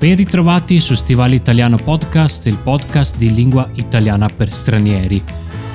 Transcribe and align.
Ben 0.00 0.16
ritrovati 0.16 0.80
su 0.80 0.94
Stivale 0.94 1.34
Italiano 1.34 1.76
Podcast, 1.76 2.46
il 2.46 2.56
podcast 2.56 3.18
di 3.18 3.34
lingua 3.34 3.68
italiana 3.74 4.28
per 4.34 4.50
stranieri. 4.50 5.22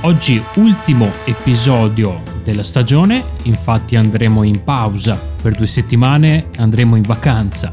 Oggi 0.02 0.42
ultimo 0.55 1.12
episodio 1.25 2.24
della 2.43 2.64
stagione, 2.64 3.24
infatti 3.43 3.96
andremo 3.96 4.42
in 4.42 4.64
pausa 4.64 5.16
per 5.16 5.54
due 5.54 5.68
settimane, 5.68 6.48
andremo 6.57 6.96
in 6.96 7.04
vacanza 7.04 7.71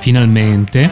finalmente 0.00 0.90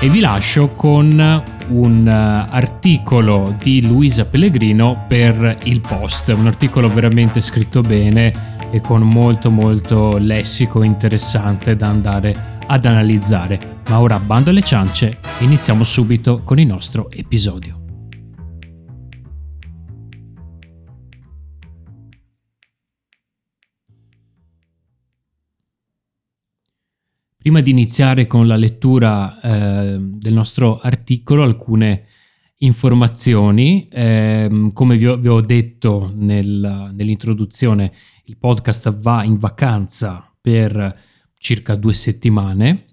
e 0.00 0.08
vi 0.08 0.20
lascio 0.20 0.70
con 0.70 1.42
un 1.68 2.06
uh, 2.06 2.54
articolo 2.54 3.54
di 3.62 3.86
Luisa 3.86 4.24
Pellegrino 4.24 5.04
per 5.08 5.58
il 5.64 5.82
post, 5.82 6.28
un 6.34 6.46
articolo 6.46 6.88
veramente 6.88 7.42
scritto 7.42 7.82
bene 7.82 8.32
e 8.70 8.80
con 8.80 9.02
molto 9.02 9.50
molto 9.50 10.16
lessico 10.16 10.82
interessante 10.82 11.76
da 11.76 11.88
andare 11.88 12.58
ad 12.66 12.86
analizzare. 12.86 13.80
Ma 13.88 14.00
ora 14.00 14.18
bando 14.18 14.50
alle 14.50 14.62
ciance 14.62 15.18
iniziamo 15.40 15.84
subito 15.84 16.42
con 16.44 16.58
il 16.58 16.66
nostro 16.66 17.10
episodio. 17.10 17.80
Prima 27.36 27.60
di 27.60 27.70
iniziare 27.70 28.28
con 28.28 28.46
la 28.46 28.54
lettura 28.54 29.40
eh, 29.40 29.98
del 30.00 30.32
nostro 30.32 30.78
articolo, 30.78 31.42
alcune 31.42 32.06
informazioni. 32.58 33.88
Eh, 33.88 34.70
come 34.72 34.96
vi 34.96 35.06
ho, 35.08 35.16
vi 35.16 35.28
ho 35.28 35.40
detto 35.40 36.12
nel, 36.14 36.92
nell'introduzione, 36.94 37.92
il 38.26 38.36
podcast 38.38 38.94
va 38.94 39.24
in 39.24 39.38
vacanza 39.38 40.32
per 40.40 41.00
circa 41.36 41.74
due 41.74 41.94
settimane 41.94 42.86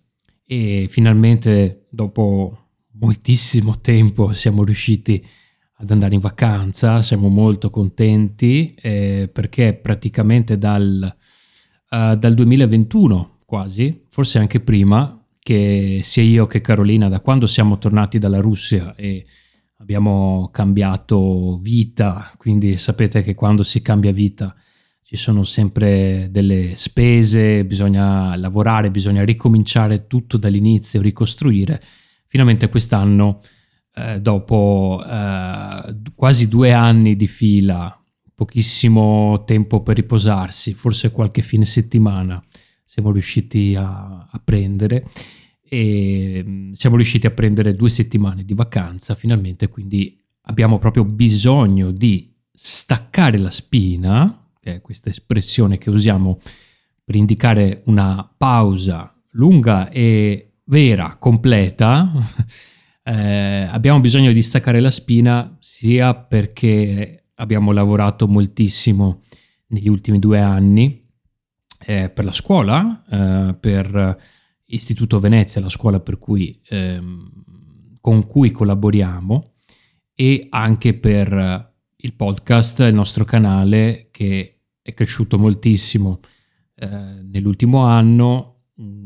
e 0.51 0.87
finalmente 0.89 1.85
dopo 1.89 2.57
moltissimo 2.93 3.81
tempo 3.81 4.33
siamo 4.33 4.63
riusciti 4.63 5.23
ad 5.73 5.91
andare 5.91 6.15
in 6.15 6.19
vacanza, 6.19 7.03
siamo 7.03 7.27
molto 7.27 7.69
contenti 7.69 8.73
eh, 8.73 9.29
perché 9.31 9.75
praticamente 9.75 10.57
dal, 10.57 11.15
uh, 11.91 12.15
dal 12.15 12.33
2021 12.33 13.41
quasi, 13.45 14.05
forse 14.09 14.39
anche 14.39 14.59
prima, 14.59 15.23
che 15.37 15.99
sia 16.01 16.23
io 16.23 16.47
che 16.47 16.61
Carolina, 16.61 17.09
da 17.09 17.19
quando 17.19 17.45
siamo 17.45 17.77
tornati 17.77 18.17
dalla 18.17 18.39
Russia 18.39 18.95
e 18.95 19.27
abbiamo 19.77 20.49
cambiato 20.51 21.59
vita, 21.61 22.33
quindi 22.37 22.75
sapete 22.77 23.21
che 23.21 23.35
quando 23.35 23.61
si 23.61 23.83
cambia 23.83 24.11
vita 24.11 24.55
ci 25.09 25.15
sono 25.15 25.43
sempre 25.43 26.27
delle 26.29 26.73
spese, 26.75 27.65
bisogna 27.65 28.35
lavorare, 28.35 28.91
bisogna 28.91 29.25
ricominciare 29.25 30.05
tutto 30.05 30.37
dall'inizio, 30.37 31.01
ricostruire. 31.01 31.81
Finalmente 32.27 32.69
quest'anno, 32.69 33.41
eh, 33.95 34.21
dopo 34.21 35.03
eh, 35.03 35.95
quasi 36.13 36.47
due 36.47 36.73
anni 36.73 37.15
di 37.15 37.25
fila, 37.25 37.99
pochissimo 38.35 39.45
tempo 39.45 39.81
per 39.81 39.95
riposarsi, 39.95 40.75
forse 40.75 41.09
qualche 41.09 41.41
fine 41.41 41.65
settimana, 41.65 42.39
siamo 42.83 43.11
riusciti 43.11 43.73
a, 43.75 44.27
a 44.29 44.41
prendere 44.45 45.07
e 45.67 46.43
mm, 46.45 46.73
siamo 46.73 46.97
riusciti 46.97 47.25
a 47.25 47.31
prendere 47.31 47.73
due 47.73 47.89
settimane 47.89 48.45
di 48.45 48.53
vacanza 48.53 49.15
finalmente, 49.15 49.69
quindi 49.69 50.15
abbiamo 50.41 50.77
proprio 50.77 51.03
bisogno 51.03 51.89
di 51.89 52.31
staccare 52.53 53.39
la 53.39 53.49
spina, 53.49 54.43
è 54.75 54.81
questa 54.81 55.09
espressione 55.09 55.77
che 55.77 55.89
usiamo 55.89 56.39
per 57.03 57.15
indicare 57.15 57.81
una 57.85 58.31
pausa 58.37 59.13
lunga 59.31 59.89
e 59.89 60.51
vera, 60.65 61.15
completa. 61.17 62.11
eh, 63.03 63.67
abbiamo 63.69 63.99
bisogno 63.99 64.31
di 64.31 64.41
staccare 64.41 64.79
la 64.79 64.91
spina 64.91 65.57
sia 65.59 66.13
perché 66.13 67.25
abbiamo 67.35 67.71
lavorato 67.71 68.27
moltissimo 68.27 69.23
negli 69.67 69.87
ultimi 69.87 70.19
due 70.19 70.39
anni 70.39 71.07
eh, 71.85 72.09
per 72.09 72.25
la 72.25 72.31
scuola, 72.31 73.03
eh, 73.09 73.55
per 73.59 74.17
Istituto 74.65 75.19
Venezia, 75.19 75.61
la 75.61 75.69
scuola 75.69 75.99
cui, 76.19 76.61
ehm, 76.67 77.97
con 77.99 78.25
cui 78.27 78.51
collaboriamo, 78.51 79.53
e 80.13 80.47
anche 80.49 80.93
per 80.93 81.73
il 81.95 82.13
podcast, 82.13 82.79
il 82.81 82.93
nostro 82.93 83.25
canale 83.25 84.09
che 84.11 84.58
è 84.89 84.93
cresciuto 84.93 85.37
moltissimo 85.37 86.19
eh, 86.75 86.87
nell'ultimo 87.23 87.79
anno. 87.79 88.55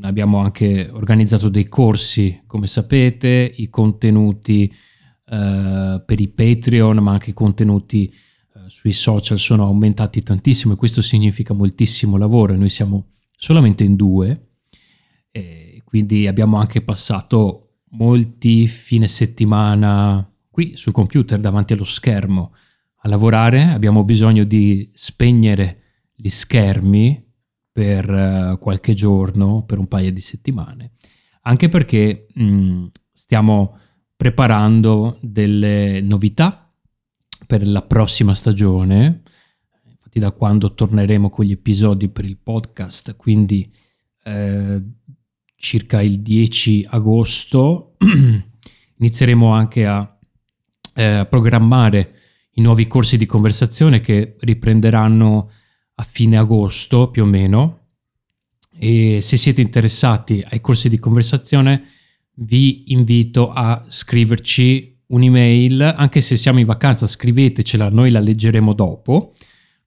Abbiamo 0.01 0.37
anche 0.37 0.89
organizzato 0.91 1.49
dei 1.49 1.67
corsi, 1.67 2.43
come 2.45 2.67
sapete, 2.67 3.51
i 3.55 3.69
contenuti 3.69 4.71
eh, 5.25 6.03
per 6.05 6.19
i 6.19 6.27
Patreon, 6.27 6.97
ma 6.97 7.11
anche 7.11 7.31
i 7.31 7.33
contenuti 7.33 8.13
sui 8.67 8.93
social 8.93 9.39
sono 9.39 9.65
aumentati 9.65 10.21
tantissimo 10.21 10.73
e 10.73 10.77
questo 10.77 11.01
significa 11.01 11.53
moltissimo 11.53 12.17
lavoro. 12.17 12.55
Noi 12.55 12.69
siamo 12.69 13.13
solamente 13.35 13.83
in 13.83 13.95
due, 13.95 14.49
quindi 15.83 16.27
abbiamo 16.27 16.57
anche 16.57 16.81
passato 16.81 17.81
molti 17.91 18.67
fine 18.67 19.07
settimana 19.07 20.27
qui 20.49 20.75
sul 20.75 20.91
computer 20.91 21.39
davanti 21.39 21.73
allo 21.73 21.83
schermo 21.83 22.53
a 23.03 23.09
lavorare. 23.09 23.63
Abbiamo 23.63 24.03
bisogno 24.03 24.43
di 24.43 24.89
spegnere 24.93 25.81
gli 26.15 26.29
schermi 26.29 27.23
per 27.71 28.09
uh, 28.09 28.59
qualche 28.59 28.93
giorno, 28.93 29.63
per 29.63 29.77
un 29.77 29.87
paio 29.87 30.11
di 30.11 30.21
settimane, 30.21 30.93
anche 31.41 31.69
perché 31.69 32.27
mh, 32.33 32.85
stiamo 33.11 33.79
preparando 34.15 35.17
delle 35.21 35.99
novità 36.01 36.71
per 37.45 37.67
la 37.67 37.81
prossima 37.81 38.33
stagione, 38.33 39.23
infatti 39.85 40.19
da 40.19 40.31
quando 40.31 40.73
torneremo 40.73 41.29
con 41.29 41.45
gli 41.45 41.51
episodi 41.51 42.09
per 42.09 42.25
il 42.25 42.37
podcast, 42.37 43.15
quindi 43.15 43.69
eh, 44.23 44.81
circa 45.55 46.01
il 46.01 46.21
10 46.21 46.85
agosto, 46.89 47.95
inizieremo 48.97 49.51
anche 49.51 49.85
a, 49.85 50.17
eh, 50.93 51.27
programmare 51.29 52.12
i 52.53 52.61
nuovi 52.61 52.87
corsi 52.87 53.17
di 53.17 53.25
conversazione 53.25 54.01
che 54.01 54.35
riprenderanno 54.39 55.51
a 55.95 56.03
fine 56.03 56.37
agosto 56.37 57.09
più 57.09 57.23
o 57.23 57.25
meno. 57.25 57.79
E 58.77 59.21
se 59.21 59.37
siete 59.37 59.61
interessati 59.61 60.43
ai 60.47 60.59
corsi 60.59 60.89
di 60.89 60.99
conversazione, 60.99 61.83
vi 62.35 62.91
invito 62.91 63.51
a 63.51 63.85
scriverci 63.87 65.01
un'email, 65.07 65.81
anche 65.81 66.21
se 66.21 66.37
siamo 66.37 66.59
in 66.59 66.65
vacanza, 66.65 67.05
scrivetecela, 67.05 67.89
noi 67.89 68.09
la 68.09 68.19
leggeremo 68.19 68.73
dopo, 68.73 69.33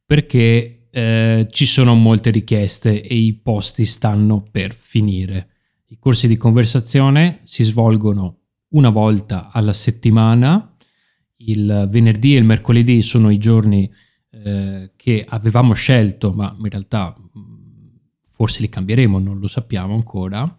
perché 0.04 0.86
eh, 0.90 1.48
ci 1.50 1.66
sono 1.66 1.94
molte 1.94 2.30
richieste 2.30 3.02
e 3.02 3.14
i 3.14 3.34
posti 3.34 3.84
stanno 3.84 4.46
per 4.50 4.74
finire. 4.74 5.48
I 5.88 5.98
corsi 5.98 6.28
di 6.28 6.36
conversazione 6.36 7.40
si 7.42 7.64
svolgono 7.64 8.38
una 8.70 8.88
volta 8.90 9.50
alla 9.50 9.72
settimana, 9.72 10.75
il 11.38 11.86
venerdì 11.90 12.34
e 12.34 12.38
il 12.38 12.44
mercoledì 12.44 13.02
sono 13.02 13.30
i 13.30 13.38
giorni 13.38 13.90
eh, 14.30 14.92
che 14.96 15.24
avevamo 15.28 15.72
scelto, 15.74 16.32
ma 16.32 16.54
in 16.58 16.68
realtà 16.68 17.14
forse 18.32 18.60
li 18.60 18.68
cambieremo, 18.68 19.18
non 19.18 19.38
lo 19.38 19.46
sappiamo 19.46 19.94
ancora 19.94 20.58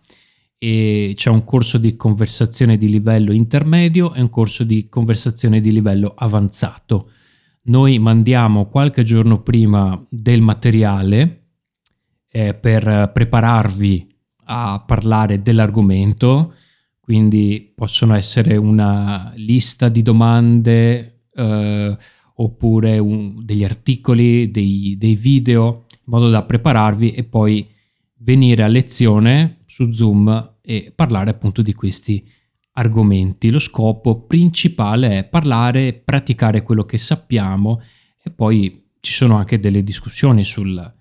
e 0.59 1.13
c'è 1.15 1.29
un 1.29 1.43
corso 1.43 1.77
di 1.77 1.95
conversazione 1.95 2.77
di 2.77 2.89
livello 2.89 3.31
intermedio 3.31 4.13
e 4.13 4.21
un 4.21 4.29
corso 4.29 4.63
di 4.63 4.89
conversazione 4.89 5.61
di 5.61 5.71
livello 5.71 6.13
avanzato. 6.15 7.11
Noi 7.63 7.99
mandiamo 7.99 8.67
qualche 8.67 9.03
giorno 9.03 9.41
prima 9.41 10.03
del 10.09 10.41
materiale 10.41 11.43
eh, 12.31 12.53
per 12.55 13.11
prepararvi 13.13 14.15
a 14.45 14.83
parlare 14.85 15.41
dell'argomento, 15.41 16.53
quindi 17.07 17.71
possono 17.73 18.15
essere 18.15 18.57
una 18.57 19.31
lista 19.37 19.87
di 19.87 20.01
domande 20.01 21.21
eh, 21.33 21.97
oppure 22.33 22.99
un, 22.99 23.45
degli 23.45 23.63
articoli, 23.63 24.51
dei, 24.51 24.97
dei 24.97 25.15
video, 25.15 25.85
in 25.89 25.99
modo 26.03 26.29
da 26.29 26.43
prepararvi 26.43 27.11
e 27.11 27.23
poi 27.23 27.65
venire 28.17 28.61
a 28.61 28.67
lezione 28.67 29.59
su 29.67 29.89
Zoom 29.93 30.55
e 30.61 30.91
parlare 30.93 31.29
appunto 31.29 31.61
di 31.61 31.73
questi 31.73 32.29
argomenti. 32.73 33.51
Lo 33.51 33.59
scopo 33.59 34.23
principale 34.23 35.19
è 35.19 35.23
parlare, 35.23 35.93
praticare 35.93 36.61
quello 36.61 36.83
che 36.83 36.97
sappiamo 36.97 37.83
e 38.21 38.31
poi 38.31 38.89
ci 38.99 39.13
sono 39.13 39.37
anche 39.37 39.61
delle 39.61 39.81
discussioni 39.81 40.43
sul, 40.43 40.93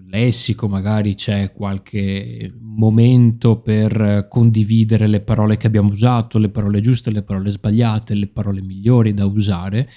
sul 0.00 0.08
lessico, 0.08 0.66
magari 0.66 1.14
c'è 1.14 1.52
qualche 1.52 2.52
momento 2.58 3.60
per 3.60 4.26
condividere 4.28 5.06
le 5.06 5.20
parole 5.20 5.56
che 5.58 5.66
abbiamo 5.66 5.90
usato, 5.90 6.38
le 6.38 6.48
parole 6.48 6.80
giuste, 6.80 7.10
le 7.10 7.22
parole 7.22 7.50
sbagliate, 7.50 8.14
le 8.14 8.28
parole 8.28 8.62
migliori 8.62 9.12
da 9.12 9.26
usare 9.26 9.88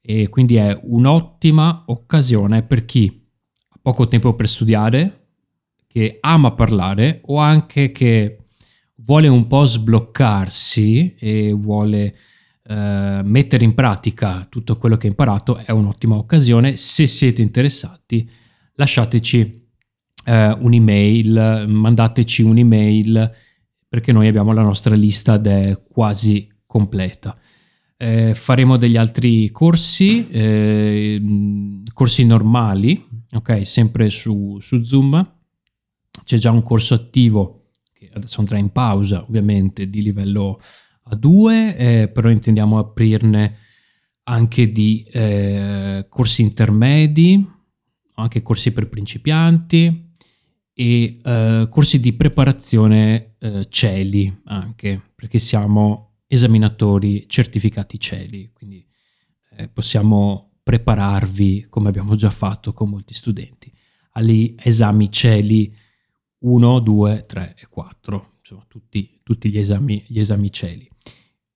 e 0.00 0.28
quindi 0.28 0.54
è 0.54 0.78
un'ottima 0.82 1.84
occasione 1.86 2.62
per 2.62 2.84
chi 2.84 3.26
ha 3.68 3.78
poco 3.82 4.06
tempo 4.06 4.34
per 4.34 4.48
studiare, 4.48 5.16
che 5.86 6.18
ama 6.20 6.52
parlare 6.52 7.20
o 7.24 7.38
anche 7.38 7.90
che 7.90 8.38
vuole 8.94 9.26
un 9.26 9.46
po' 9.48 9.64
sbloccarsi 9.64 11.16
e 11.18 11.52
vuole 11.52 12.14
eh, 12.62 13.20
mettere 13.24 13.64
in 13.64 13.74
pratica 13.74 14.46
tutto 14.48 14.76
quello 14.76 14.96
che 14.96 15.08
ha 15.08 15.10
imparato, 15.10 15.56
è 15.56 15.72
un'ottima 15.72 16.14
occasione. 16.14 16.76
Se 16.76 17.08
siete 17.08 17.42
interessati, 17.42 18.38
lasciateci 18.80 19.68
eh, 20.24 20.56
un'email, 20.58 21.66
mandateci 21.68 22.42
un'email 22.42 23.30
perché 23.86 24.10
noi 24.10 24.26
abbiamo 24.26 24.52
la 24.52 24.62
nostra 24.62 24.94
lista 24.94 25.34
ed 25.34 25.46
è 25.46 25.82
quasi 25.86 26.48
completa. 26.64 27.38
Eh, 27.96 28.34
faremo 28.34 28.78
degli 28.78 28.96
altri 28.96 29.50
corsi, 29.50 30.28
eh, 30.30 31.20
corsi 31.92 32.24
normali, 32.24 33.06
ok, 33.32 33.66
sempre 33.66 34.08
su, 34.08 34.58
su 34.60 34.82
Zoom. 34.82 35.34
C'è 36.24 36.38
già 36.38 36.50
un 36.50 36.62
corso 36.62 36.94
attivo 36.94 37.72
che 37.92 38.10
adesso 38.14 38.40
andrà 38.40 38.56
in 38.56 38.70
pausa, 38.70 39.22
ovviamente, 39.22 39.90
di 39.90 40.02
livello 40.02 40.58
A2, 41.10 41.74
eh, 41.76 42.10
però 42.10 42.30
intendiamo 42.30 42.78
aprirne 42.78 43.56
anche 44.22 44.72
di 44.72 45.02
eh, 45.12 46.06
corsi 46.08 46.42
intermedi, 46.42 47.58
anche 48.20 48.42
corsi 48.42 48.72
per 48.72 48.88
principianti 48.88 50.12
e 50.72 51.20
eh, 51.22 51.66
corsi 51.70 52.00
di 52.00 52.12
preparazione 52.12 53.34
eh, 53.38 53.66
cieli 53.68 54.40
anche, 54.44 55.00
perché 55.14 55.38
siamo 55.38 56.20
esaminatori 56.26 57.28
certificati 57.28 57.98
cieli, 57.98 58.50
quindi 58.52 58.86
eh, 59.56 59.68
possiamo 59.68 60.52
prepararvi, 60.62 61.66
come 61.68 61.88
abbiamo 61.88 62.14
già 62.14 62.30
fatto 62.30 62.72
con 62.72 62.88
molti 62.88 63.14
studenti, 63.14 63.72
agli 64.12 64.54
esami 64.56 65.10
cieli 65.10 65.74
1, 66.38 66.78
2, 66.78 67.26
3 67.26 67.56
e 67.58 67.66
4, 67.68 68.30
insomma 68.38 68.64
tutti, 68.68 69.20
tutti 69.22 69.50
gli, 69.50 69.58
esami, 69.58 70.04
gli 70.06 70.20
esami 70.20 70.50
cieli. 70.50 70.88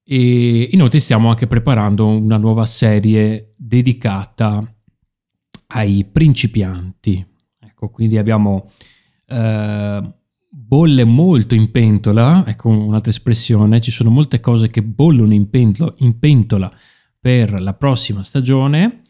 E 0.03 0.69
inoltre 0.73 0.99
stiamo 0.99 1.31
anche 1.31 1.47
preparando 1.47 2.07
una 2.07 2.37
nuova 2.37 2.67
serie 2.67 3.55
dedicata 3.57 4.74
ai 5.69 6.05
principianti. 6.05 7.25
Ecco, 7.59 7.91
quindi 7.91 8.19
abbiamo 8.19 8.71
eh, 9.27 10.15
bolle 10.49 11.05
molto 11.05 11.55
in 11.55 11.71
pentola, 11.71 12.45
ecco 12.47 12.69
un'altra 12.69 13.11
espressione, 13.11 13.81
ci 13.81 13.91
sono 13.91 14.11
molte 14.11 14.41
cose 14.41 14.69
che 14.69 14.83
bollono 14.83 15.35
in 15.35 15.51
pentola, 15.51 15.93
in 15.99 16.19
pentola 16.19 16.73
per 17.19 17.61
la 17.61 17.75
prossima 17.75 18.23
stagione 18.23 19.03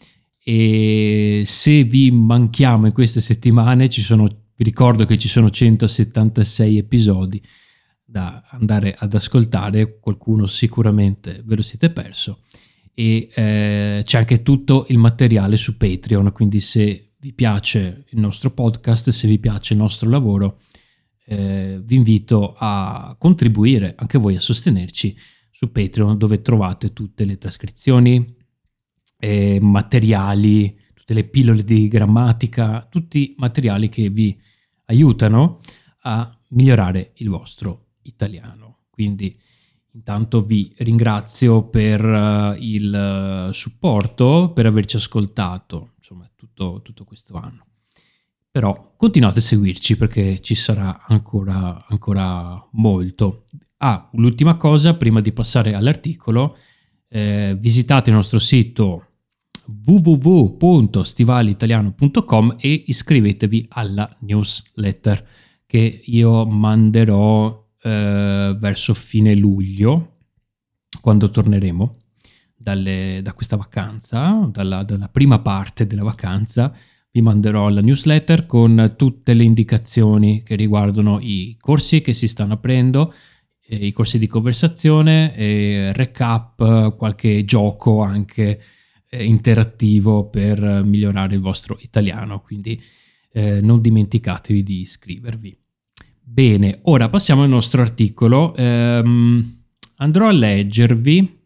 e 0.42 1.42
se 1.46 1.84
vi 1.84 2.10
manchiamo 2.10 2.86
in 2.86 2.92
queste 2.92 3.20
settimane 3.20 3.88
ci 3.88 4.02
sono, 4.02 4.26
vi 4.26 4.64
ricordo 4.64 5.04
che 5.04 5.18
ci 5.18 5.28
sono 5.28 5.50
176 5.50 6.78
episodi 6.78 7.42
da 8.04 8.42
andare 8.50 8.94
ad 8.96 9.14
ascoltare, 9.14 9.98
qualcuno 9.98 10.46
sicuramente 10.46 11.42
ve 11.44 11.56
lo 11.56 11.62
siete 11.62 11.90
perso 11.90 12.40
e 12.94 13.29
eh, 13.35 14.02
c'è 14.05 14.19
anche 14.19 14.43
tutto 14.43 14.87
il 14.88 14.99
materiale 14.99 15.56
su 15.56 15.76
Patreon, 15.76 16.32
quindi 16.32 16.61
se 16.61 17.14
vi 17.19 17.32
piace 17.32 18.05
il 18.11 18.20
nostro 18.20 18.50
podcast, 18.50 19.11
se 19.11 19.26
vi 19.26 19.38
piace 19.38 19.73
il 19.73 19.81
nostro 19.81 20.08
lavoro, 20.08 20.61
eh, 21.26 21.81
vi 21.82 21.96
invito 21.96 22.55
a 22.56 23.17
contribuire 23.19 23.94
anche 23.96 24.19
voi 24.19 24.37
a 24.37 24.41
sostenerci 24.41 25.17
su 25.50 25.73
Patreon 25.73 26.19
dove 26.19 26.43
trovate 26.43 26.93
tutte 26.93 27.25
le 27.25 27.38
trascrizioni, 27.38 28.37
eh, 29.19 29.58
materiali, 29.61 30.79
tutte 30.93 31.14
le 31.14 31.25
pillole 31.25 31.64
di 31.64 31.88
grammatica, 31.88 32.87
tutti 32.90 33.35
materiali 33.38 33.88
che 33.88 34.11
vi 34.11 34.38
aiutano 34.87 35.61
a 36.00 36.38
migliorare 36.50 37.12
il 37.17 37.29
vostro 37.29 37.87
italiano. 38.02 38.81
Quindi 38.90 39.38
intanto 39.94 40.44
vi 40.44 40.73
ringrazio 40.79 41.69
per 41.69 42.05
uh, 42.05 42.55
il 42.58 43.49
uh, 43.49 43.52
supporto, 43.52 44.52
per 44.55 44.67
averci 44.67 44.96
ascoltato, 44.96 45.93
insomma, 45.96 46.31
tutto, 46.37 46.81
tutto 46.82 47.05
questo 47.05 47.35
anno 47.35 47.67
però 48.55 48.94
continuate 48.96 49.41
a 49.41 49.43
seguirci 49.43 49.96
perché 49.96 50.38
ci 50.38 50.55
sarà 50.55 51.02
ancora, 51.08 51.85
ancora 51.88 52.64
molto. 52.75 53.46
Ah, 53.79 54.08
l'ultima 54.12 54.55
cosa, 54.55 54.94
prima 54.94 55.20
di 55.20 55.32
passare 55.32 55.75
all'articolo, 55.75 56.56
eh, 57.08 57.56
visitate 57.58 58.11
il 58.11 58.17
nostro 58.17 58.38
sito 58.38 59.08
www.stivalitaliano.com 59.85 62.55
e 62.61 62.85
iscrivetevi 62.87 63.67
alla 63.70 64.08
newsletter 64.20 65.26
che 65.67 66.02
io 66.05 66.47
manderò 66.47 67.63
eh, 67.84 68.56
verso 68.58 68.94
fine 68.94 69.34
luglio, 69.34 70.20
quando 71.02 71.28
torneremo 71.28 71.98
dalle, 72.56 73.20
da 73.22 73.34
questa 73.34 73.56
vacanza, 73.56 74.48
dalla, 74.50 74.82
dalla 74.84 75.08
prima 75.08 75.40
parte 75.40 75.86
della 75.86 76.02
vacanza 76.02 76.75
vi 77.10 77.20
manderò 77.20 77.69
la 77.69 77.82
newsletter 77.82 78.46
con 78.46 78.94
tutte 78.96 79.34
le 79.34 79.44
indicazioni 79.44 80.42
che 80.42 80.56
riguardano 80.56 81.20
i 81.20 81.56
corsi 81.60 82.00
che 82.00 82.14
si 82.14 82.26
stanno 82.26 82.54
aprendo, 82.54 83.12
eh, 83.60 83.87
i 83.87 83.92
corsi 83.92 84.19
di 84.19 84.26
conversazione, 84.26 85.92
recap, 85.92 86.96
qualche 86.96 87.44
gioco 87.44 88.02
anche 88.02 88.60
eh, 89.10 89.25
interattivo 89.25 90.28
per 90.30 90.82
migliorare 90.84 91.34
il 91.34 91.40
vostro 91.40 91.78
italiano, 91.82 92.40
quindi 92.40 92.82
eh, 93.30 93.60
non 93.60 93.80
dimenticatevi 93.80 94.62
di 94.62 94.80
iscrivervi. 94.80 95.63
Bene, 96.26 96.79
ora 96.85 97.11
passiamo 97.11 97.43
al 97.43 97.50
nostro 97.50 97.82
articolo. 97.82 98.56
Ehm, 98.56 99.62
andrò 99.97 100.26
a 100.26 100.32
leggervi 100.32 101.38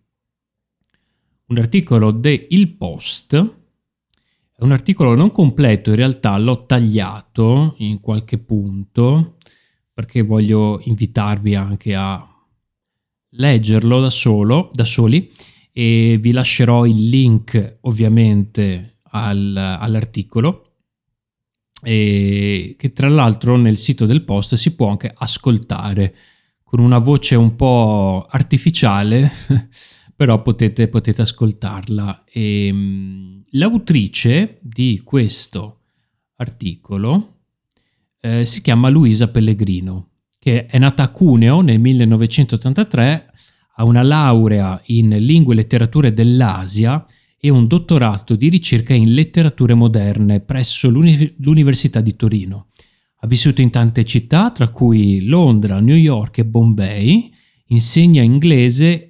un 1.46 1.58
articolo 1.58 2.12
de 2.12 2.46
Il 2.50 2.68
Post 2.76 3.34
è 3.34 4.62
un 4.62 4.70
articolo 4.70 5.16
non 5.16 5.32
completo, 5.32 5.90
in 5.90 5.96
realtà 5.96 6.38
l'ho 6.38 6.64
tagliato 6.64 7.74
in 7.78 8.00
qualche 8.00 8.38
punto 8.38 9.36
perché 9.92 10.22
voglio 10.22 10.80
invitarvi 10.84 11.56
anche 11.56 11.96
a 11.96 12.24
leggerlo 13.30 14.00
da 14.00 14.10
solo, 14.10 14.70
da 14.72 14.84
soli 14.84 15.28
e 15.72 16.18
vi 16.20 16.30
lascerò 16.30 16.86
il 16.86 17.08
link 17.08 17.78
ovviamente 17.80 18.98
al, 19.10 19.56
all'articolo 19.56 20.67
e 21.82 22.74
che 22.78 22.92
tra 22.92 23.08
l'altro 23.08 23.56
nel 23.56 23.78
sito 23.78 24.06
del 24.06 24.24
post 24.24 24.56
si 24.56 24.74
può 24.74 24.88
anche 24.88 25.12
ascoltare 25.14 26.14
con 26.62 26.80
una 26.80 26.98
voce 26.98 27.34
un 27.34 27.56
po' 27.56 28.26
artificiale 28.28 29.30
però 30.18 30.42
potete, 30.42 30.88
potete 30.88 31.22
ascoltarla. 31.22 32.24
E, 32.24 32.66
ehm, 32.66 33.44
l'autrice 33.50 34.58
di 34.60 35.00
questo 35.04 35.82
articolo 36.38 37.36
eh, 38.20 38.44
si 38.44 38.60
chiama 38.60 38.88
Luisa 38.88 39.28
Pellegrino, 39.28 40.08
che 40.40 40.66
è 40.66 40.76
nata 40.76 41.04
a 41.04 41.10
Cuneo 41.10 41.60
nel 41.60 41.78
1983, 41.78 43.26
ha 43.76 43.84
una 43.84 44.02
laurea 44.02 44.80
in 44.86 45.10
lingue 45.10 45.54
e 45.54 45.56
letterature 45.56 46.12
dell'Asia 46.12 47.04
e 47.40 47.50
un 47.50 47.66
dottorato 47.66 48.34
di 48.34 48.48
ricerca 48.48 48.94
in 48.94 49.14
letterature 49.14 49.74
moderne 49.74 50.40
presso 50.40 50.88
l'Uni- 50.88 51.34
l'Università 51.38 52.00
di 52.00 52.16
Torino. 52.16 52.68
Ha 53.20 53.26
vissuto 53.26 53.62
in 53.62 53.70
tante 53.70 54.04
città, 54.04 54.50
tra 54.50 54.68
cui 54.68 55.24
Londra, 55.24 55.80
New 55.80 55.96
York 55.96 56.38
e 56.38 56.44
Bombay, 56.44 57.32
insegna 57.66 58.22
inglese 58.22 59.08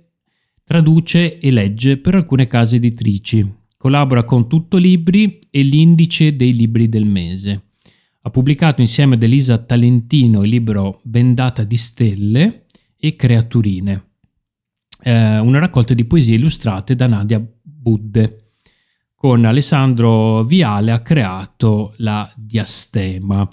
Traduce 0.69 1.39
e 1.39 1.51
legge 1.51 1.97
per 1.97 2.15
alcune 2.15 2.47
case 2.47 2.77
editrici. 2.77 3.55
Collabora 3.79 4.25
con 4.25 4.49
Tutto 4.49 4.77
Libri 4.77 5.39
e 5.51 5.63
l'Indice 5.63 6.37
dei 6.37 6.53
Libri 6.53 6.91
del 6.91 7.07
Mese. 7.07 7.69
Ha 8.21 8.29
pubblicato 8.29 8.83
insieme 8.83 9.15
ad 9.15 9.23
Elisa 9.23 9.57
Talentino 9.57 10.43
il 10.43 10.51
libro 10.51 11.01
Bendata 11.05 11.65
di 11.65 11.79
stelle 11.79 12.67
e 12.99 13.17
Creaturine, 13.17 14.09
eh, 15.05 15.39
una 15.39 15.59
raccolta 15.59 15.95
di 15.95 16.05
poesie 16.05 16.37
illustrate 16.37 16.95
da 16.95 17.07
Nadia 17.07 17.43
Budde. 17.81 18.53
Con 19.15 19.45
Alessandro 19.45 20.45
Viale 20.45 20.93
ha 20.93 21.01
creato 21.01 21.95
la 21.99 22.33
Diastema. 22.37 23.49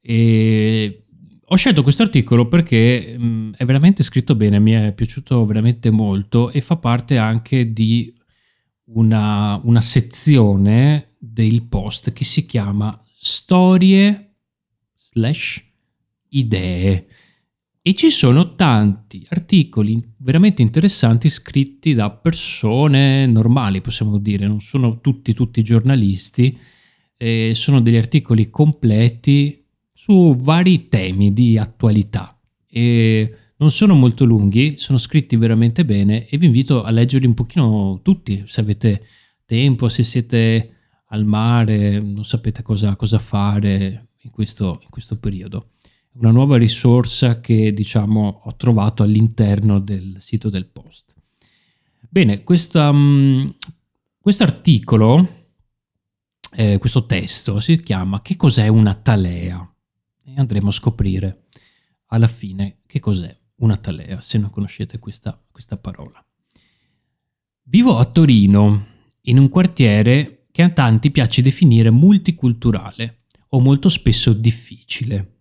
E 0.00 1.04
ho 1.48 1.56
scelto 1.56 1.82
questo 1.82 2.02
articolo 2.02 2.48
perché 2.48 3.16
mh, 3.16 3.54
è 3.56 3.64
veramente 3.64 4.02
scritto 4.02 4.34
bene, 4.34 4.58
mi 4.58 4.72
è 4.72 4.92
piaciuto 4.92 5.44
veramente 5.46 5.90
molto 5.90 6.50
e 6.50 6.60
fa 6.60 6.76
parte 6.76 7.18
anche 7.18 7.72
di 7.72 8.12
una, 8.86 9.60
una 9.62 9.80
sezione 9.80 11.14
del 11.18 11.62
post 11.62 12.12
che 12.12 12.24
si 12.24 12.46
chiama 12.46 13.00
Storie 13.16 14.34
slash 14.96 15.64
idee 16.28 17.06
e 17.86 17.94
ci 17.94 18.10
sono 18.10 18.56
tanti 18.56 19.24
articoli 19.28 20.02
veramente 20.16 20.60
interessanti 20.60 21.28
scritti 21.28 21.94
da 21.94 22.10
persone 22.10 23.26
normali, 23.26 23.80
possiamo 23.80 24.18
dire, 24.18 24.48
non 24.48 24.60
sono 24.60 25.00
tutti, 25.00 25.32
tutti 25.34 25.62
giornalisti, 25.62 26.58
eh, 27.16 27.52
sono 27.54 27.80
degli 27.80 27.94
articoli 27.94 28.50
completi 28.50 29.64
su 29.92 30.34
vari 30.34 30.88
temi 30.88 31.32
di 31.32 31.56
attualità 31.58 32.36
e 32.68 33.32
non 33.56 33.70
sono 33.70 33.94
molto 33.94 34.24
lunghi, 34.24 34.76
sono 34.78 34.98
scritti 34.98 35.36
veramente 35.36 35.84
bene 35.84 36.26
e 36.26 36.38
vi 36.38 36.46
invito 36.46 36.82
a 36.82 36.90
leggerli 36.90 37.26
un 37.26 37.34
pochino 37.34 38.00
tutti, 38.02 38.42
se 38.46 38.62
avete 38.62 39.06
tempo, 39.44 39.88
se 39.88 40.02
siete 40.02 40.72
al 41.10 41.24
mare, 41.24 42.00
non 42.00 42.24
sapete 42.24 42.62
cosa, 42.62 42.96
cosa 42.96 43.20
fare 43.20 44.08
in 44.22 44.30
questo, 44.32 44.80
in 44.82 44.88
questo 44.90 45.20
periodo. 45.20 45.74
Una 46.18 46.30
nuova 46.30 46.56
risorsa 46.56 47.40
che 47.40 47.74
diciamo 47.74 48.40
ho 48.44 48.56
trovato 48.56 49.02
all'interno 49.02 49.80
del 49.80 50.16
sito 50.20 50.48
del 50.48 50.66
post. 50.66 51.14
Bene, 52.08 52.42
mm, 52.42 53.48
questo 54.18 54.42
articolo, 54.42 55.48
eh, 56.52 56.78
questo 56.78 57.04
testo 57.04 57.60
si 57.60 57.78
chiama 57.80 58.22
Che 58.22 58.34
cos'è 58.36 58.66
una 58.68 58.94
talea? 58.94 59.74
E 60.24 60.32
andremo 60.36 60.68
a 60.68 60.72
scoprire 60.72 61.44
alla 62.06 62.28
fine 62.28 62.78
che 62.86 62.98
cos'è 62.98 63.36
una 63.56 63.76
talea, 63.76 64.22
se 64.22 64.38
non 64.38 64.48
conoscete 64.48 64.98
questa, 64.98 65.38
questa 65.50 65.76
parola. 65.76 66.24
Vivo 67.64 67.98
a 67.98 68.04
Torino, 68.06 68.86
in 69.22 69.38
un 69.38 69.50
quartiere 69.50 70.46
che 70.50 70.62
a 70.62 70.70
tanti 70.70 71.10
piace 71.10 71.42
definire 71.42 71.90
multiculturale 71.90 73.18
o 73.48 73.60
molto 73.60 73.90
spesso 73.90 74.32
difficile, 74.32 75.35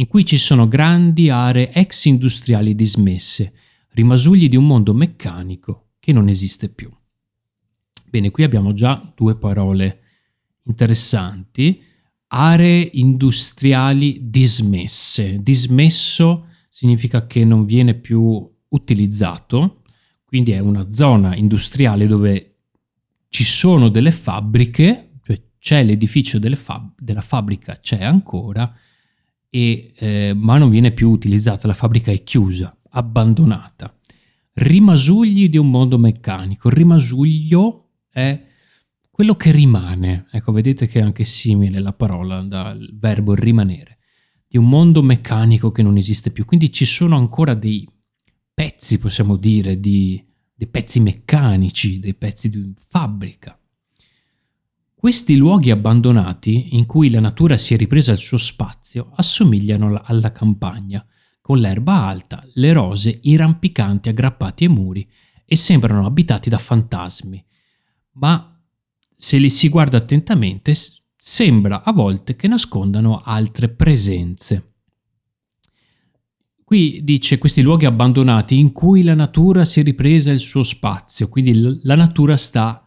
in 0.00 0.06
cui 0.06 0.24
ci 0.24 0.38
sono 0.38 0.66
grandi 0.66 1.28
aree 1.28 1.70
ex 1.72 2.06
industriali 2.06 2.74
dismesse, 2.74 3.52
rimasugli 3.90 4.48
di 4.48 4.56
un 4.56 4.66
mondo 4.66 4.94
meccanico 4.94 5.90
che 6.00 6.12
non 6.12 6.28
esiste 6.28 6.70
più. 6.70 6.90
Bene, 8.08 8.30
qui 8.30 8.42
abbiamo 8.42 8.72
già 8.72 9.12
due 9.14 9.36
parole 9.36 10.00
interessanti. 10.64 11.82
Aree 12.28 12.88
industriali 12.94 14.30
dismesse. 14.30 15.42
Dismesso 15.42 16.46
significa 16.70 17.26
che 17.26 17.44
non 17.44 17.66
viene 17.66 17.92
più 17.92 18.50
utilizzato, 18.68 19.82
quindi 20.24 20.52
è 20.52 20.60
una 20.60 20.90
zona 20.90 21.36
industriale 21.36 22.06
dove 22.06 22.54
ci 23.28 23.44
sono 23.44 23.90
delle 23.90 24.12
fabbriche, 24.12 25.10
cioè 25.22 25.42
c'è 25.58 25.84
l'edificio 25.84 26.40
fab- 26.56 26.94
della 26.98 27.20
fabbrica, 27.20 27.78
c'è 27.80 28.02
ancora, 28.02 28.74
e, 29.50 29.92
eh, 29.96 30.32
ma 30.34 30.56
non 30.56 30.70
viene 30.70 30.92
più 30.92 31.10
utilizzata, 31.10 31.66
la 31.66 31.74
fabbrica 31.74 32.12
è 32.12 32.22
chiusa, 32.22 32.74
abbandonata. 32.90 33.94
Rimasugli 34.52 35.48
di 35.48 35.58
un 35.58 35.68
mondo 35.68 35.98
meccanico. 35.98 36.68
Il 36.68 36.74
rimasuglio 36.74 37.88
è 38.08 38.46
quello 39.10 39.34
che 39.34 39.50
rimane. 39.50 40.26
Ecco, 40.30 40.52
vedete 40.52 40.86
che 40.86 41.00
è 41.00 41.02
anche 41.02 41.24
simile 41.24 41.80
la 41.80 41.92
parola 41.92 42.42
dal 42.42 42.90
verbo 42.94 43.34
rimanere. 43.34 43.98
Di 44.46 44.56
un 44.56 44.68
mondo 44.68 45.02
meccanico 45.02 45.70
che 45.70 45.82
non 45.82 45.96
esiste 45.96 46.30
più. 46.30 46.44
Quindi 46.44 46.72
ci 46.72 46.84
sono 46.84 47.16
ancora 47.16 47.54
dei 47.54 47.88
pezzi, 48.52 48.98
possiamo 48.98 49.36
dire, 49.36 49.78
di, 49.78 50.24
dei 50.54 50.66
pezzi 50.68 51.00
meccanici, 51.00 51.98
dei 51.98 52.14
pezzi 52.14 52.50
di 52.50 52.74
fabbrica. 52.88 53.59
Questi 55.00 55.34
luoghi 55.36 55.70
abbandonati, 55.70 56.76
in 56.76 56.84
cui 56.84 57.08
la 57.08 57.20
natura 57.20 57.56
si 57.56 57.72
è 57.72 57.78
ripresa 57.78 58.12
il 58.12 58.18
suo 58.18 58.36
spazio, 58.36 59.12
assomigliano 59.14 59.98
alla 60.04 60.30
campagna, 60.30 61.02
con 61.40 61.58
l'erba 61.58 62.02
alta, 62.02 62.46
le 62.56 62.74
rose, 62.74 63.18
i 63.22 63.34
rampicanti 63.34 64.10
aggrappati 64.10 64.64
ai 64.64 64.70
muri 64.70 65.10
e 65.46 65.56
sembrano 65.56 66.04
abitati 66.04 66.50
da 66.50 66.58
fantasmi. 66.58 67.42
Ma 68.16 68.62
se 69.16 69.38
li 69.38 69.48
si 69.48 69.70
guarda 69.70 69.96
attentamente, 69.96 70.74
sembra 71.16 71.82
a 71.82 71.92
volte 71.92 72.36
che 72.36 72.46
nascondano 72.46 73.22
altre 73.24 73.70
presenze. 73.70 74.74
Qui 76.62 77.00
dice 77.02 77.38
questi 77.38 77.62
luoghi 77.62 77.86
abbandonati 77.86 78.58
in 78.58 78.72
cui 78.72 79.02
la 79.02 79.14
natura 79.14 79.64
si 79.64 79.80
è 79.80 79.82
ripresa 79.82 80.30
il 80.30 80.40
suo 80.40 80.62
spazio, 80.62 81.30
quindi 81.30 81.78
la 81.84 81.94
natura 81.94 82.36
sta 82.36 82.86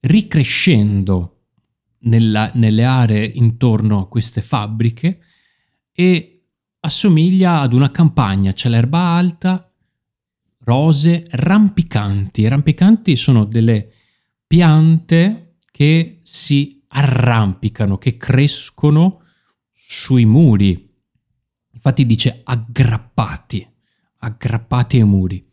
ricrescendo 0.00 1.28
nella, 2.04 2.50
nelle 2.54 2.84
aree 2.84 3.24
intorno 3.26 4.00
a 4.00 4.08
queste 4.08 4.40
fabbriche 4.40 5.20
e 5.92 6.44
assomiglia 6.80 7.60
ad 7.60 7.72
una 7.72 7.90
campagna, 7.90 8.52
c'è 8.52 8.68
l'erba 8.68 8.98
alta, 8.98 9.72
rose 10.60 11.26
rampicanti. 11.30 12.48
Rampicanti 12.48 13.16
sono 13.16 13.44
delle 13.44 13.90
piante 14.46 15.56
che 15.70 16.20
si 16.22 16.82
arrampicano, 16.88 17.98
che 17.98 18.16
crescono 18.16 19.22
sui 19.72 20.24
muri 20.24 20.92
Infatti 21.84 22.06
dice 22.06 22.40
aggrappati, 22.42 23.68
aggrappati 24.20 24.96
ai 24.96 25.04
muri, 25.04 25.46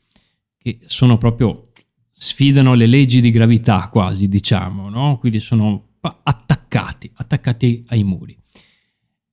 che 0.57 0.79
sono 0.85 1.17
proprio, 1.17 1.71
sfidano 2.09 2.73
le 2.73 2.85
leggi 2.85 3.19
di 3.19 3.31
gravità 3.31 3.89
quasi, 3.89 4.29
diciamo, 4.29 4.87
no? 4.87 5.17
Quindi 5.17 5.41
sono 5.41 5.90
attaccati, 6.01 7.11
attaccati 7.13 7.85
ai 7.89 8.03
muri. 8.03 8.37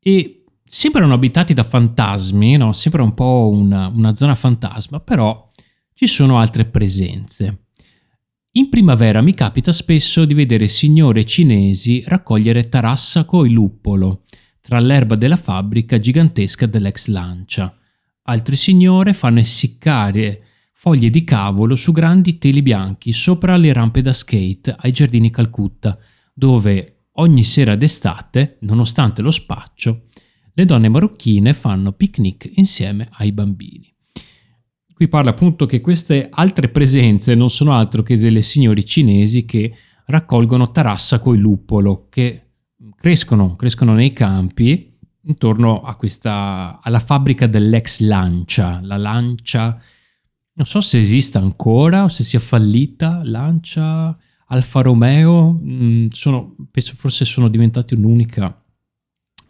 E 0.01 0.45
sembrano 0.65 1.15
abitati 1.15 1.55
da 1.55 1.65
fantasmi, 1.65 2.57
no? 2.57 2.73
Sembra 2.73 3.03
un 3.03 3.15
po' 3.15 3.51
una, 3.53 3.89
una 3.89 4.15
zona 4.15 4.35
fantasma, 4.35 5.01
però 5.01 5.51
ci 5.95 6.07
sono 6.07 6.39
altre 6.39 6.65
presenze. 6.67 7.65
In 8.53 8.69
primavera 8.69 9.21
mi 9.21 9.35
capita 9.35 9.73
spesso 9.73 10.25
di 10.25 10.35
vedere 10.35 10.69
signore 10.69 11.25
cinesi 11.25 12.03
raccogliere 12.07 12.69
tarassaco 12.69 13.45
e 13.45 13.51
luppolo, 13.51 14.25
tra 14.61 14.79
l'erba 14.81 15.17
della 15.17 15.37
fabbrica 15.37 15.99
gigantesca 15.99 16.67
dell'ex 16.67 17.07
Lancia. 17.07 17.77
Altri 18.23 18.57
signore 18.57 19.13
fanno 19.13 19.39
essiccare 19.39 20.43
foglie 20.73 21.11
di 21.11 21.25
cavolo 21.25 21.75
su 21.75 21.93
grandi 21.93 22.39
teli 22.39 22.63
bianchi 22.63 23.13
sopra 23.13 23.57
le 23.57 23.73
rampe 23.73 24.01
da 24.01 24.13
skate 24.13 24.77
ai 24.79 24.93
giardini 24.93 25.31
Calcutta, 25.31 25.99
dove 26.39 27.07
ogni 27.15 27.43
sera 27.43 27.75
d'estate, 27.75 28.59
nonostante 28.61 29.23
lo 29.23 29.33
spaccio, 29.33 30.05
le 30.53 30.65
donne 30.65 30.89
marocchine 30.89 31.53
fanno 31.53 31.91
picnic 31.91 32.49
insieme 32.55 33.09
ai 33.15 33.33
bambini. 33.33 33.93
Qui 34.95 35.09
parla 35.09 35.31
appunto 35.31 35.67
che 35.67 35.81
queste 35.81 36.29
altre 36.31 36.69
presenze 36.69 37.35
non 37.35 37.51
sono 37.51 37.73
altro 37.73 38.05
che 38.05 38.17
delle 38.17 38.43
signori 38.43 38.85
cinesi 38.85 39.45
che 39.45 39.75
raccolgono 40.07 40.71
tarassaco 40.71 41.35
e 41.35 41.39
luppolo, 41.39 42.07
che 42.09 42.51
crescono, 42.97 43.57
crescono 43.57 43.95
nei 43.95 44.13
campi 44.13 44.97
intorno 45.23 45.83
a 45.83 45.97
questa, 45.97 46.79
alla 46.81 47.01
fabbrica 47.01 47.49
dell'ex 47.49 47.99
Lancia. 47.99 48.79
La 48.83 48.97
Lancia, 48.97 49.81
non 50.53 50.67
so 50.67 50.81
se 50.81 50.99
esista 50.99 51.41
ancora 51.41 52.05
o 52.05 52.09
se 52.09 52.23
sia 52.23 52.41
fallita, 52.41 53.23
Lancia, 53.25 54.17
Alfa 54.51 54.81
Romeo, 54.81 55.53
mh, 55.53 55.85
mm, 55.85 56.07
sono, 56.11 56.57
penso 56.71 56.95
forse 56.95 57.25
sono 57.25 57.49
diventati 57.49 57.95
un'unica, 57.95 58.65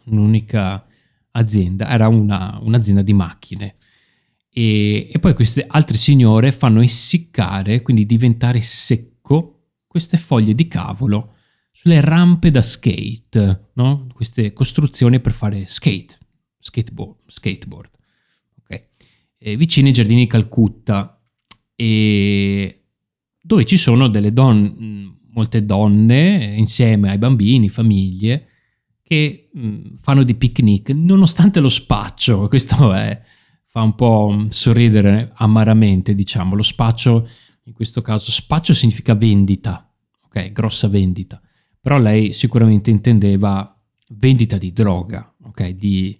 un'unica 0.05 0.85
azienda, 1.31 1.89
era 1.89 2.07
una, 2.07 2.59
un'azienda 2.61 3.01
di 3.01 3.13
macchine. 3.13 3.75
E, 4.51 5.09
e 5.11 5.19
poi 5.19 5.33
queste 5.33 5.65
altre 5.67 5.97
signore 5.97 6.51
fanno 6.51 6.81
essiccare, 6.81 7.81
quindi 7.81 8.05
diventare 8.05 8.61
secco, 8.61 9.67
queste 9.87 10.17
foglie 10.17 10.53
di 10.53 10.67
cavolo 10.67 11.35
sulle 11.71 12.01
rampe 12.01 12.51
da 12.51 12.61
skate, 12.61 13.69
no? 13.73 14.07
queste 14.13 14.51
costruzioni 14.51 15.21
per 15.21 15.31
fare 15.31 15.65
skate, 15.65 16.17
skateboard, 16.59 17.19
skateboard. 17.27 17.89
Okay. 18.63 19.55
vicino 19.55 19.87
ai 19.87 19.93
giardini 19.93 20.21
di 20.21 20.27
Calcutta, 20.27 21.19
e 21.81 22.78
dove 23.49 23.65
ci 23.65 23.77
sono 23.77 24.09
delle 24.09 24.31
donne, 24.31 25.17
molte 25.31 25.65
donne 25.65 26.53
insieme 26.55 27.09
ai 27.09 27.17
bambini, 27.17 27.67
famiglie, 27.67 28.45
che 29.01 29.49
mh, 29.51 29.95
fanno 30.01 30.21
di 30.21 30.35
picnic, 30.35 30.91
nonostante 30.91 31.59
lo 31.59 31.69
spaccio, 31.69 32.45
questo 32.47 32.93
è, 32.93 33.19
fa 33.65 33.81
un 33.81 33.95
po' 33.95 34.45
sorridere 34.49 35.31
amaramente, 35.33 36.13
diciamo, 36.13 36.53
lo 36.53 36.61
spaccio, 36.61 37.27
in 37.63 37.73
questo 37.73 38.03
caso, 38.03 38.29
spaccio 38.29 38.75
significa 38.75 39.15
vendita, 39.15 39.91
ok, 40.25 40.51
grossa 40.51 40.87
vendita. 40.87 41.41
Però 41.81 41.97
lei 41.97 42.33
sicuramente 42.33 42.91
intendeva 42.91 43.75
vendita 44.09 44.59
di 44.59 44.71
droga, 44.71 45.33
ok, 45.41 45.69
di 45.69 46.19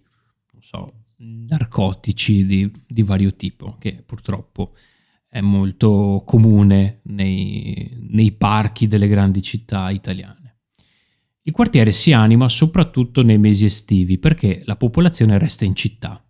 so, 0.60 0.94
narcotici 1.18 2.44
di, 2.44 2.72
di, 2.88 3.04
vario 3.04 3.36
tipo, 3.36 3.76
che 3.78 4.02
purtroppo 4.04 4.74
è 5.30 5.42
molto 5.42 6.24
comune 6.26 7.02
nei, 7.04 7.96
nei 8.10 8.32
parchi 8.32 8.88
delle 8.88 9.08
grandi 9.08 9.42
città 9.42 9.90
italiane. 9.92 10.58
Il 11.44 11.54
quartiere 11.54 11.92
si 11.92 12.12
anima 12.12 12.50
soprattutto 12.50 13.22
nei 13.22 13.38
mesi 13.38 13.66
estivi 13.66 14.18
perché 14.18 14.62
la 14.66 14.76
popolazione 14.76 15.38
resta 15.38 15.66
in 15.66 15.76
città. 15.76 16.24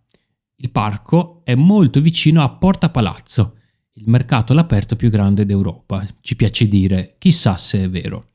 Il 0.56 0.70
parco 0.70 1.40
è 1.44 1.54
molto 1.54 2.00
vicino 2.00 2.42
a 2.42 2.50
Porta 2.50 2.90
Palazzo, 2.90 3.56
il 3.94 4.04
mercato 4.06 4.52
all'aperto 4.52 4.96
più 4.96 5.10
grande 5.10 5.44
d'Europa, 5.44 6.06
ci 6.20 6.36
piace 6.36 6.68
dire, 6.68 7.16
chissà 7.18 7.56
se 7.56 7.84
è 7.84 7.90
vero. 7.90 8.28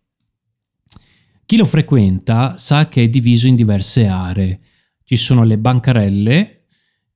Chi 1.46 1.58
lo 1.58 1.66
frequenta 1.66 2.58
sa 2.58 2.88
che 2.88 3.04
è 3.04 3.08
diviso 3.08 3.48
in 3.48 3.56
diverse 3.56 4.08
aree. 4.08 4.60
Ci 5.04 5.16
sono 5.16 5.44
le 5.44 5.60
bancarelle, 5.60 6.55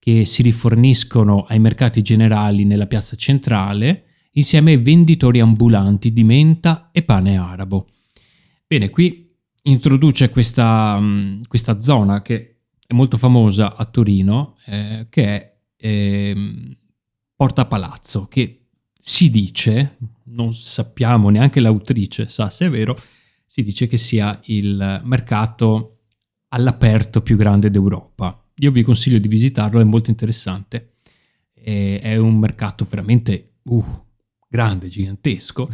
che 0.10 0.26
si 0.26 0.42
riforniscono 0.42 1.44
ai 1.44 1.60
mercati 1.60 2.02
generali 2.02 2.66
nella 2.66 2.88
piazza 2.88 3.16
centrale 3.16 4.06
insieme 4.34 4.72
ai 4.72 4.78
venditori 4.78 5.40
ambulanti 5.40 6.12
di 6.12 6.24
menta 6.24 6.90
e 6.92 7.04
pane 7.04 7.38
arabo. 7.38 7.88
Bene, 8.66 8.90
qui 8.90 9.32
introduce 9.64 10.30
questa, 10.30 10.98
mm, 11.00 11.42
questa 11.48 11.80
zona 11.80 12.22
che 12.24 12.62
è 12.88 12.94
molto 12.94 13.18
famosa 13.18 13.76
a 13.76 13.86
Torino, 13.86 14.58
eh, 14.66 15.08
che 15.10 15.24
è 15.24 15.58
eh, 15.78 16.78
Porta 17.36 17.66
Palazzo, 17.66 18.28
che 18.28 18.66
si 19.00 19.30
dice, 19.30 19.98
non 20.26 20.56
sappiamo 20.56 21.30
neanche 21.30 21.60
l'autrice 21.60 22.28
sa 22.28 22.50
se 22.50 22.66
è 22.66 22.70
vero, 22.70 22.98
si 23.46 23.64
dice 23.64 23.88
che 23.88 23.98
sia 23.98 24.40
il 24.46 25.02
mercato 25.04 25.98
all'aperto 26.50 27.22
più 27.22 27.36
grande 27.38 27.70
d'Europa. 27.70 28.39
Io 28.60 28.72
vi 28.72 28.84
consiglio 28.84 29.20
di 29.20 29.28
visitarlo, 29.28 29.80
è 29.80 29.84
molto 29.84 30.10
interessante. 30.10 30.96
è 31.54 32.16
un 32.18 32.38
mercato 32.38 32.86
veramente 32.90 33.56
uh, 33.64 33.84
grande, 34.48 34.88
gigantesco 34.88 35.70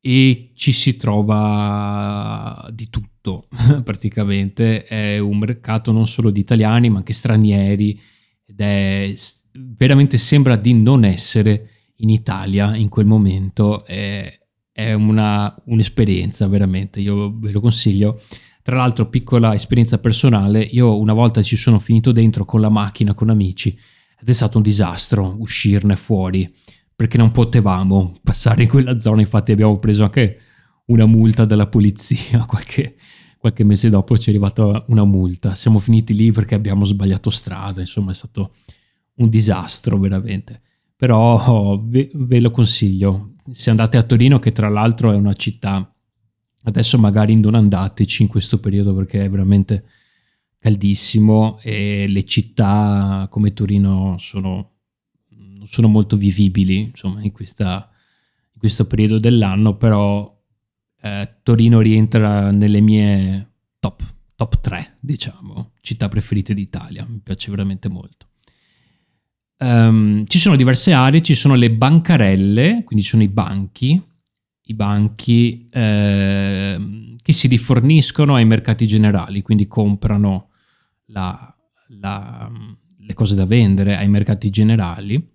e 0.00 0.50
ci 0.54 0.72
si 0.72 0.96
trova 0.96 2.68
di 2.72 2.88
tutto 2.88 3.48
praticamente. 3.84 4.84
È 4.84 5.18
un 5.18 5.38
mercato 5.38 5.92
non 5.92 6.06
solo 6.06 6.30
di 6.30 6.40
italiani 6.40 6.88
ma 6.88 6.98
anche 6.98 7.12
stranieri 7.12 8.00
ed 8.46 8.60
è 8.60 9.14
veramente 9.52 10.16
sembra 10.16 10.56
di 10.56 10.72
non 10.72 11.04
essere 11.04 11.68
in 11.96 12.08
Italia 12.08 12.74
in 12.76 12.88
quel 12.88 13.06
momento. 13.06 13.84
È, 13.84 14.38
è 14.72 14.92
una, 14.94 15.54
un'esperienza 15.66 16.46
veramente, 16.48 17.00
io 17.00 17.38
ve 17.38 17.50
lo 17.50 17.60
consiglio. 17.60 18.20
Tra 18.62 18.76
l'altro, 18.76 19.08
piccola 19.08 19.54
esperienza 19.54 19.98
personale, 19.98 20.62
io 20.62 20.98
una 20.98 21.14
volta 21.14 21.42
ci 21.42 21.56
sono 21.56 21.78
finito 21.78 22.12
dentro 22.12 22.44
con 22.44 22.60
la 22.60 22.68
macchina, 22.68 23.14
con 23.14 23.30
amici, 23.30 23.76
ed 24.20 24.28
è 24.28 24.32
stato 24.32 24.58
un 24.58 24.62
disastro 24.62 25.34
uscirne 25.38 25.96
fuori 25.96 26.52
perché 26.94 27.16
non 27.16 27.30
potevamo 27.30 28.18
passare 28.22 28.64
in 28.64 28.68
quella 28.68 28.98
zona, 28.98 29.22
infatti 29.22 29.52
abbiamo 29.52 29.78
preso 29.78 30.04
anche 30.04 30.38
una 30.86 31.06
multa 31.06 31.46
dalla 31.46 31.66
polizia, 31.66 32.44
qualche, 32.46 32.96
qualche 33.38 33.64
mese 33.64 33.88
dopo 33.88 34.18
ci 34.18 34.28
è 34.28 34.32
arrivata 34.32 34.84
una 34.88 35.04
multa, 35.04 35.54
siamo 35.54 35.78
finiti 35.78 36.14
lì 36.14 36.30
perché 36.30 36.54
abbiamo 36.54 36.84
sbagliato 36.84 37.30
strada, 37.30 37.80
insomma 37.80 38.10
è 38.10 38.14
stato 38.14 38.56
un 39.14 39.30
disastro 39.30 39.98
veramente, 39.98 40.60
però 40.94 41.80
ve, 41.82 42.10
ve 42.12 42.40
lo 42.40 42.50
consiglio, 42.50 43.30
se 43.50 43.70
andate 43.70 43.96
a 43.96 44.02
Torino 44.02 44.38
che 44.38 44.52
tra 44.52 44.68
l'altro 44.68 45.12
è 45.12 45.16
una 45.16 45.32
città, 45.32 45.90
adesso 46.62 46.98
magari 46.98 47.36
non 47.36 47.54
andateci 47.54 48.22
in 48.22 48.28
questo 48.28 48.60
periodo 48.60 48.94
perché 48.94 49.24
è 49.24 49.30
veramente 49.30 49.84
caldissimo 50.58 51.58
e 51.62 52.06
le 52.06 52.24
città 52.24 53.26
come 53.30 53.52
Torino 53.52 54.16
sono 54.18 54.70
non 55.60 55.68
sono 55.68 55.88
molto 55.88 56.16
vivibili 56.16 56.80
insomma, 56.80 57.22
in, 57.22 57.32
questa, 57.32 57.90
in 58.52 58.58
questo 58.58 58.86
periodo 58.86 59.18
dell'anno, 59.18 59.76
però 59.76 60.34
eh, 61.02 61.36
Torino 61.42 61.80
rientra 61.80 62.50
nelle 62.50 62.80
mie 62.80 63.50
top, 63.78 64.02
top 64.34 64.60
3, 64.60 64.96
diciamo, 65.00 65.72
città 65.82 66.08
preferite 66.08 66.54
d'Italia, 66.54 67.06
mi 67.06 67.20
piace 67.22 67.50
veramente 67.50 67.88
molto. 67.88 68.28
Um, 69.58 70.24
ci 70.24 70.38
sono 70.38 70.56
diverse 70.56 70.94
aree, 70.94 71.20
ci 71.20 71.34
sono 71.34 71.54
le 71.54 71.70
bancarelle, 71.70 72.82
quindi 72.84 73.04
sono 73.04 73.22
i 73.22 73.28
banchi, 73.28 74.02
i 74.70 74.74
banchi 74.74 75.68
eh, 75.68 77.16
che 77.20 77.32
si 77.32 77.48
riforniscono 77.48 78.36
ai 78.36 78.44
mercati 78.44 78.86
generali, 78.86 79.42
quindi 79.42 79.66
comprano 79.66 80.50
la, 81.06 81.54
la, 82.00 82.50
le 82.98 83.14
cose 83.14 83.34
da 83.34 83.46
vendere 83.46 83.96
ai 83.96 84.08
mercati 84.08 84.48
generali 84.48 85.28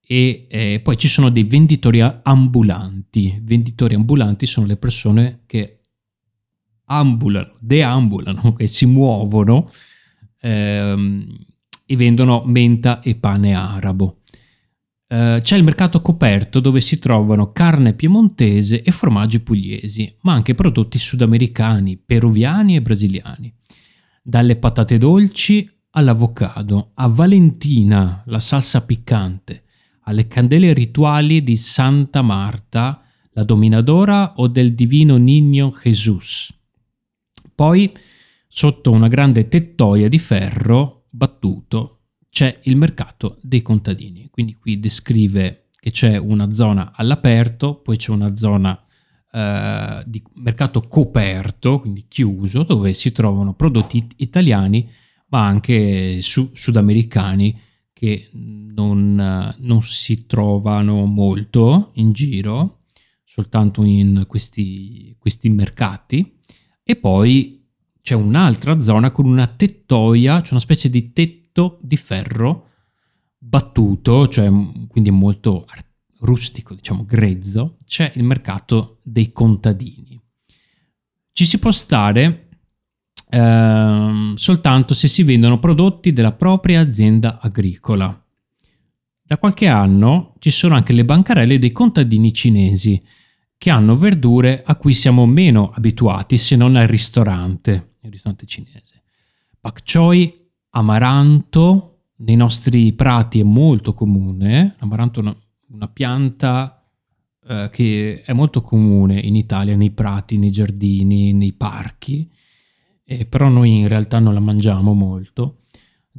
e 0.00 0.46
eh, 0.48 0.80
poi 0.80 0.96
ci 0.96 1.08
sono 1.08 1.28
dei 1.28 1.42
venditori 1.42 2.00
ambulanti. 2.00 3.40
Venditori 3.42 3.94
ambulanti 3.94 4.46
sono 4.46 4.66
le 4.66 4.76
persone 4.76 5.40
che 5.46 5.80
ambulano, 6.84 7.54
deambulano, 7.58 8.52
che 8.56 8.68
si 8.68 8.86
muovono 8.86 9.70
ehm, 10.40 11.36
e 11.84 11.96
vendono 11.96 12.44
menta 12.46 13.00
e 13.00 13.16
pane 13.16 13.54
arabo. 13.54 14.17
Uh, 15.08 15.40
c'è 15.40 15.56
il 15.56 15.64
mercato 15.64 16.02
coperto 16.02 16.60
dove 16.60 16.82
si 16.82 16.98
trovano 16.98 17.46
carne 17.46 17.94
piemontese 17.94 18.82
e 18.82 18.90
formaggi 18.90 19.40
pugliesi, 19.40 20.14
ma 20.20 20.34
anche 20.34 20.54
prodotti 20.54 20.98
sudamericani, 20.98 21.96
peruviani 21.96 22.76
e 22.76 22.82
brasiliani. 22.82 23.54
Dalle 24.22 24.56
patate 24.56 24.98
dolci 24.98 25.66
all'avocado, 25.92 26.90
a 26.92 27.08
Valentina, 27.08 28.22
la 28.26 28.38
salsa 28.38 28.84
piccante, 28.84 29.64
alle 30.02 30.28
candele 30.28 30.74
rituali 30.74 31.42
di 31.42 31.56
Santa 31.56 32.20
Marta, 32.20 33.02
la 33.32 33.44
dominadora 33.44 34.34
o 34.36 34.46
del 34.46 34.74
divino 34.74 35.16
Niño 35.16 35.72
Jesus. 35.82 36.52
Poi, 37.54 37.90
sotto 38.46 38.90
una 38.90 39.08
grande 39.08 39.48
tettoia 39.48 40.08
di 40.08 40.18
ferro 40.18 41.06
battuto, 41.08 41.97
c'è 42.38 42.60
il 42.62 42.76
mercato 42.76 43.38
dei 43.40 43.62
contadini. 43.62 44.28
Quindi 44.30 44.54
qui 44.54 44.78
descrive 44.78 45.70
che 45.80 45.90
c'è 45.90 46.16
una 46.16 46.52
zona 46.52 46.92
all'aperto, 46.94 47.74
poi 47.74 47.96
c'è 47.96 48.12
una 48.12 48.36
zona 48.36 48.80
eh, 49.32 50.04
di 50.06 50.22
mercato 50.34 50.82
coperto, 50.82 51.80
quindi 51.80 52.04
chiuso, 52.06 52.62
dove 52.62 52.92
si 52.92 53.10
trovano 53.10 53.54
prodotti 53.54 54.06
italiani, 54.18 54.88
ma 55.30 55.46
anche 55.46 56.22
su- 56.22 56.52
sudamericani 56.54 57.60
che 57.92 58.30
non, 58.32 59.56
non, 59.58 59.82
si 59.82 60.26
trovano 60.26 61.06
molto 61.06 61.90
in 61.94 62.12
giro, 62.12 62.82
soltanto 63.24 63.82
in 63.82 64.26
questi, 64.28 65.16
questi 65.18 65.48
mercati. 65.48 66.38
E 66.84 66.94
poi 66.94 67.66
c'è 68.00 68.14
un'altra 68.14 68.80
zona 68.80 69.10
con 69.10 69.26
una 69.26 69.48
tettoia, 69.48 70.40
cioè 70.40 70.52
una 70.52 70.60
specie 70.60 70.88
di 70.88 71.12
tetto 71.58 71.78
di 71.82 71.96
ferro 71.96 72.66
battuto, 73.36 74.28
cioè 74.28 74.48
quindi 74.86 75.10
molto 75.10 75.66
rustico, 76.20 76.74
diciamo 76.74 77.04
grezzo. 77.04 77.76
C'è 77.84 78.12
il 78.14 78.22
mercato 78.22 78.98
dei 79.02 79.32
contadini. 79.32 80.20
Ci 81.32 81.44
si 81.44 81.58
può 81.58 81.70
stare 81.70 82.48
ehm, 83.30 84.34
soltanto 84.34 84.94
se 84.94 85.08
si 85.08 85.22
vendono 85.24 85.58
prodotti 85.58 86.12
della 86.12 86.32
propria 86.32 86.80
azienda 86.80 87.38
agricola. 87.40 88.22
Da 89.22 89.38
qualche 89.38 89.66
anno 89.66 90.34
ci 90.38 90.50
sono 90.50 90.74
anche 90.74 90.92
le 90.92 91.04
bancarelle 91.04 91.58
dei 91.58 91.72
contadini 91.72 92.32
cinesi, 92.32 93.00
che 93.58 93.70
hanno 93.70 93.96
verdure 93.96 94.62
a 94.64 94.76
cui 94.76 94.94
siamo 94.94 95.26
meno 95.26 95.70
abituati 95.74 96.38
se 96.38 96.56
non 96.56 96.76
al 96.76 96.86
ristorante, 96.86 97.96
il 98.02 98.10
ristorante 98.10 98.46
cinese. 98.46 99.02
Pak 99.60 99.82
choi, 99.82 100.47
amaranto, 100.78 101.98
nei 102.16 102.36
nostri 102.36 102.92
prati 102.92 103.40
è 103.40 103.44
molto 103.44 103.94
comune, 103.94 104.76
l'amaranto 104.78 105.20
è 105.20 105.22
una, 105.22 105.36
una 105.72 105.88
pianta 105.88 106.84
eh, 107.46 107.68
che 107.72 108.22
è 108.22 108.32
molto 108.32 108.60
comune 108.60 109.20
in 109.20 109.36
Italia, 109.36 109.76
nei 109.76 109.90
prati, 109.90 110.36
nei 110.36 110.50
giardini, 110.50 111.32
nei 111.32 111.52
parchi, 111.52 112.30
eh, 113.04 113.26
però 113.26 113.48
noi 113.48 113.78
in 113.78 113.88
realtà 113.88 114.18
non 114.18 114.34
la 114.34 114.40
mangiamo 114.40 114.94
molto. 114.94 115.62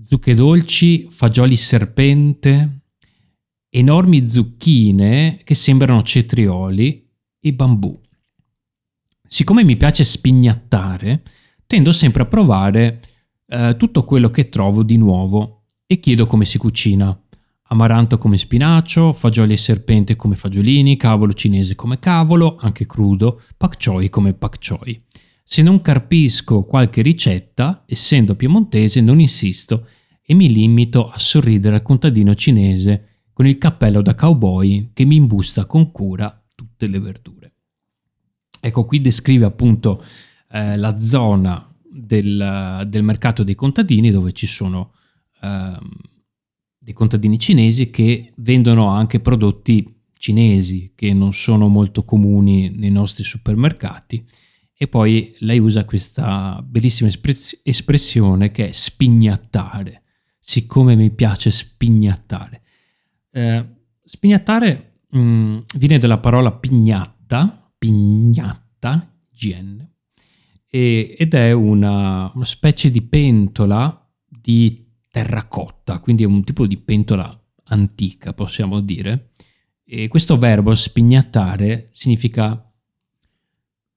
Zucche 0.02 0.34
dolci, 0.34 1.08
fagioli 1.10 1.56
serpente, 1.56 2.82
enormi 3.70 4.30
zucchine 4.30 5.42
che 5.44 5.54
sembrano 5.56 6.02
cetrioli 6.04 7.08
e 7.40 7.54
bambù. 7.54 8.00
Siccome 9.28 9.64
mi 9.64 9.78
piace 9.78 10.04
spignattare, 10.04 11.24
tendo 11.68 11.92
sempre 11.92 12.24
a 12.24 12.26
provare 12.26 13.02
eh, 13.50 13.76
tutto 13.78 14.04
quello 14.04 14.30
che 14.30 14.48
trovo 14.50 14.84
di 14.84 14.98
nuovo 14.98 15.64
e 15.86 16.00
chiedo 16.00 16.28
come 16.28 16.46
si 16.46 16.58
cucina. 16.58 17.20
Amaranto 17.72 18.18
come 18.18 18.38
spinacio, 18.38 19.14
fagioli 19.14 19.54
e 19.54 19.58
serpente 19.58 20.16
come 20.16 20.36
fagiolini, 20.36 20.98
cavolo 20.98 21.34
cinese 21.34 21.76
come 21.76 22.00
cavolo, 22.00 22.58
anche 22.60 22.86
crudo, 22.86 23.42
pak 23.58 23.84
choi 23.84 24.10
come 24.10 24.34
pak 24.34 24.58
choi. 24.60 25.02
Se 25.44 25.62
non 25.62 25.82
carpisco 25.82 26.64
qualche 26.64 27.02
ricetta, 27.02 27.84
essendo 27.86 28.36
piemontese, 28.36 29.02
non 29.02 29.20
insisto 29.20 29.88
e 30.22 30.36
mi 30.36 30.52
limito 30.52 31.10
a 31.10 31.18
sorridere 31.18 31.76
al 31.76 31.82
contadino 31.82 32.36
cinese 32.36 33.06
con 33.34 33.48
il 33.48 33.58
cappello 33.58 34.04
da 34.04 34.14
cowboy 34.14 34.92
che 34.94 35.06
mi 35.06 35.16
imbusta 35.16 35.66
con 35.66 35.92
cura 35.92 36.40
tutte 36.54 36.86
le 36.86 37.00
verdure. 37.00 37.54
Ecco, 38.60 38.86
qui 38.86 39.02
descrive 39.02 39.46
appunto 39.46 40.04
eh, 40.52 40.76
la 40.76 41.00
zona 41.00 41.69
del, 42.06 42.86
del, 42.88 43.04
mercato 43.04 43.44
dei 43.44 43.56
contadini 43.56 44.12
dove 44.12 44.32
ci 44.32 44.48
sono 44.48 44.94
eh, 45.42 45.78
dei 46.78 46.94
contadini 46.94 47.38
cinesi 47.38 47.90
che 47.90 48.34
vendono 48.38 48.88
anche 48.88 49.20
prodotti 49.20 49.98
cinesi 50.18 50.94
che 50.96 51.14
non 51.14 51.34
sono 51.34 51.68
molto 51.68 52.04
comuni 52.04 52.70
nei 52.70 52.92
nostri 52.92 53.24
supermercati 53.24 54.26
e 54.82 54.88
poi 54.88 55.36
lei 55.40 55.60
usa 55.60 55.84
questa 55.84 56.64
bellissima 56.66 57.10
espressione 57.64 58.52
che 58.52 58.70
è 58.70 58.72
spignattare. 58.72 60.04
siccome 60.40 60.96
mi 60.96 61.12
piace 61.12 61.52
spignattare. 61.52 62.62
Eh, 63.30 63.66
spignattare 64.04 65.02
mh, 65.10 65.20
mm, 65.20 65.58
viene 65.76 65.98
dalla 66.00 66.18
parola 66.18 66.52
pignatta, 66.54 67.72
pignatta, 67.78 69.14
GN, 69.32 69.88
e, 70.70 71.16
ed 71.18 71.34
è 71.34 71.52
una, 71.52 72.32
una 72.34 72.46
specie 72.46 72.92
di 72.92 73.02
pentola 73.02 74.08
di 74.28 74.86
terracotta, 75.10 76.00
quindi 76.00 76.24
è 76.24 76.28
un 76.28 76.44
tipo 76.44 76.68
di 76.68 76.78
pentola 76.78 77.38
antica, 77.66 78.34
possiamo 78.34 78.80
dire. 78.80 79.32
E 79.84 80.08
questo 80.08 80.38
verbo 80.38 80.74
spignattare 80.76 81.88
significa 81.92 82.64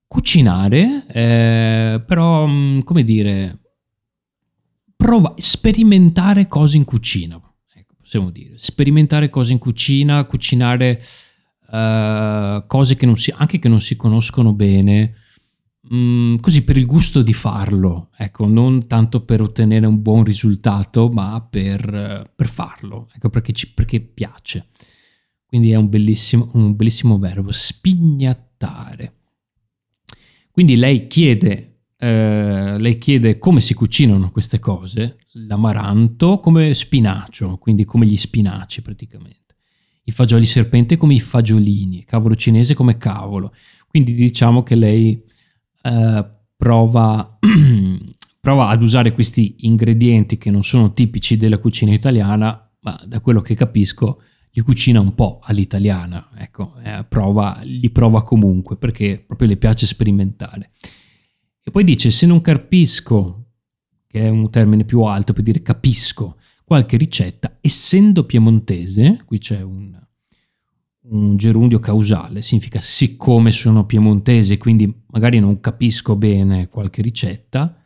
cucinare, 0.07 1.07
eh, 1.09 2.03
però, 2.07 2.47
mm, 2.47 2.81
come 2.81 3.05
dire, 3.05 3.61
prova, 4.97 5.35
sperimentare 5.37 6.49
cose 6.49 6.79
in 6.79 6.85
cucina, 6.85 7.41
ecco, 7.75 7.95
possiamo 7.99 8.31
dire, 8.31 8.57
sperimentare 8.57 9.29
cose 9.29 9.53
in 9.53 9.59
cucina, 9.59 10.25
cucinare 10.25 11.03
uh, 11.69 12.67
cose 12.67 12.97
che 12.97 13.07
non 13.07 13.17
si, 13.17 13.33
anche 13.37 13.59
che 13.59 13.69
non 13.69 13.81
si 13.81 13.97
conoscono 13.97 14.53
bene, 14.53 15.15
mm, 15.95 16.37
così 16.37 16.63
per 16.63 16.77
il 16.77 16.87
gusto 16.87 17.23
di 17.23 17.33
farlo, 17.33 18.11
ecco, 18.17 18.47
non 18.47 18.87
tanto 18.87 19.25
per 19.25 19.41
ottenere 19.41 19.87
un 19.87 20.03
buon 20.03 20.25
risultato, 20.25 21.09
ma 21.09 21.47
per, 21.49 22.33
per 22.35 22.49
farlo, 22.49 23.09
ecco, 23.15 23.31
perché, 23.31 23.53
ci, 23.53 23.73
perché 23.73 24.01
piace. 24.01 24.69
Quindi 25.47 25.71
è 25.71 25.77
un 25.77 25.89
bellissimo, 25.89 26.51
un 26.55 26.75
bellissimo 26.75 27.19
verbo, 27.19 27.51
spignattare. 27.53 29.17
Quindi 30.51 30.77
lei 30.77 31.07
chiede, 31.09 31.81
eh, 31.99 32.77
lei 32.79 32.99
chiede 32.99 33.39
come 33.39 33.61
si 33.61 33.75
cucinano 33.75 34.31
queste 34.31 34.59
cose, 34.59 35.19
l'amaranto 35.33 36.41
come 36.41 36.75
spinacio, 36.75 37.59
quindi 37.59 37.85
come 37.85 38.07
gli 38.07 38.17
spinaci 38.17 38.83
praticamente, 38.83 39.57
i 40.05 40.11
fagioli 40.11 40.47
serpente 40.47 40.97
come 40.97 41.15
i 41.15 41.21
fagiolini, 41.21 42.05
cavolo 42.05 42.35
cinese 42.35 42.75
come 42.75 42.97
cavolo. 42.97 43.55
Quindi 43.89 44.15
diciamo 44.15 44.63
che 44.63 44.75
lei 44.75 45.23
eh, 45.83 46.25
prova, 46.57 47.39
prova 48.41 48.69
ad 48.69 48.83
usare 48.83 49.13
questi 49.13 49.57
ingredienti 49.61 50.39
che 50.39 50.51
non 50.51 50.65
sono 50.65 50.93
tipici 50.93 51.37
della 51.37 51.59
cucina 51.59 51.93
italiana, 51.93 52.71
ma 52.81 53.01
da 53.07 53.21
quello 53.21 53.41
che 53.41 53.55
capisco 53.55 54.23
li 54.55 54.61
cucina 54.61 55.01
un 55.01 55.15
po' 55.15 55.41
all'italiana, 55.43 56.31
ecco, 56.37 56.75
eh, 56.83 57.05
prova, 57.09 57.61
li 57.63 57.91
prova 57.91 58.23
comunque 58.23 58.77
perché 58.77 59.23
proprio 59.27 59.49
le 59.49 59.57
piace 59.57 59.87
sperimentare. 59.87 60.73
E 61.63 61.71
poi 61.71 61.85
dice, 61.85 62.11
se 62.11 62.27
non 62.27 62.41
capisco, 62.43 63.47
che 64.07 64.21
è 64.21 64.29
un 64.29 64.51
termine 64.51 64.85
più 64.85 65.01
alto 65.03 65.33
per 65.33 65.43
dire 65.43 65.63
capisco, 65.63 66.37
qualche 66.65 66.97
ricetta, 66.99 67.59
essendo 67.61 68.25
piemontese, 68.25 69.23
qui 69.25 69.39
c'è 69.39 69.63
un, 69.63 69.99
un 71.05 71.37
gerundio 71.37 71.81
causale, 71.81 72.43
significa 72.43 72.81
siccome 72.81 73.51
sono 73.51 73.85
piemontese, 73.87 74.57
quindi 74.57 75.03
magari 75.07 75.41
non 75.41 75.61
capisco 75.61 76.15
bene 76.17 76.69
qualche 76.69 77.03
ricetta, 77.03 77.77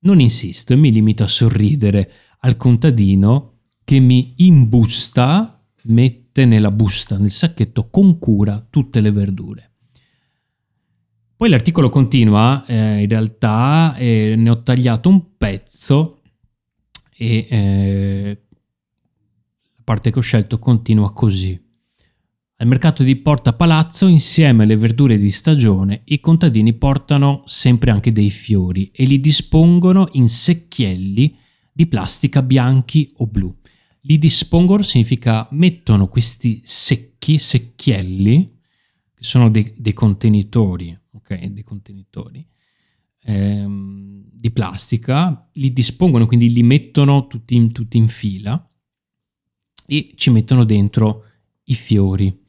non 0.00 0.20
insisto 0.20 0.72
e 0.72 0.76
mi 0.76 0.90
limito 0.90 1.22
a 1.22 1.28
sorridere 1.28 2.10
al 2.40 2.56
contadino 2.56 3.60
che 3.84 3.98
mi 4.00 4.34
imbusta 4.36 5.64
mette 5.84 6.44
nella 6.44 6.70
busta, 6.70 7.16
nel 7.18 7.30
sacchetto 7.30 7.88
con 7.88 8.18
cura 8.18 8.66
tutte 8.68 9.00
le 9.00 9.12
verdure. 9.12 9.70
Poi 11.36 11.48
l'articolo 11.48 11.90
continua, 11.90 12.64
eh, 12.66 13.02
in 13.02 13.08
realtà 13.08 13.94
eh, 13.96 14.34
ne 14.36 14.50
ho 14.50 14.62
tagliato 14.62 15.08
un 15.08 15.36
pezzo 15.36 16.22
e 17.14 17.46
eh, 17.48 18.42
la 19.76 19.82
parte 19.84 20.10
che 20.10 20.18
ho 20.18 20.22
scelto 20.22 20.58
continua 20.58 21.12
così. 21.12 21.65
Al 22.58 22.68
mercato 22.68 23.02
di 23.02 23.16
Porta 23.16 23.52
Palazzo, 23.52 24.06
insieme 24.06 24.62
alle 24.62 24.78
verdure 24.78 25.18
di 25.18 25.30
stagione, 25.30 26.00
i 26.04 26.20
contadini 26.20 26.72
portano 26.72 27.42
sempre 27.44 27.90
anche 27.90 28.12
dei 28.12 28.30
fiori 28.30 28.90
e 28.94 29.04
li 29.04 29.20
dispongono 29.20 30.08
in 30.12 30.26
secchielli 30.26 31.36
di 31.70 31.86
plastica 31.86 32.40
bianchi 32.40 33.12
o 33.16 33.26
blu. 33.26 33.54
Li 34.00 34.16
dispongono 34.16 34.82
significa 34.82 35.46
mettono 35.50 36.08
questi 36.08 36.62
secchi, 36.64 37.38
secchielli, 37.38 38.58
che 39.14 39.22
sono 39.22 39.50
dei, 39.50 39.74
dei 39.76 39.92
contenitori, 39.92 40.98
ok? 41.12 41.44
Dei 41.48 41.62
contenitori 41.62 42.48
ehm, 43.24 44.24
di 44.32 44.50
plastica, 44.50 45.46
li 45.52 45.74
dispongono, 45.74 46.24
quindi 46.24 46.50
li 46.50 46.62
mettono 46.62 47.26
tutti 47.26 47.54
in, 47.54 47.70
tutti 47.70 47.98
in 47.98 48.08
fila 48.08 48.66
e 49.84 50.12
ci 50.14 50.30
mettono 50.30 50.64
dentro 50.64 51.24
i 51.64 51.74
fiori. 51.74 52.44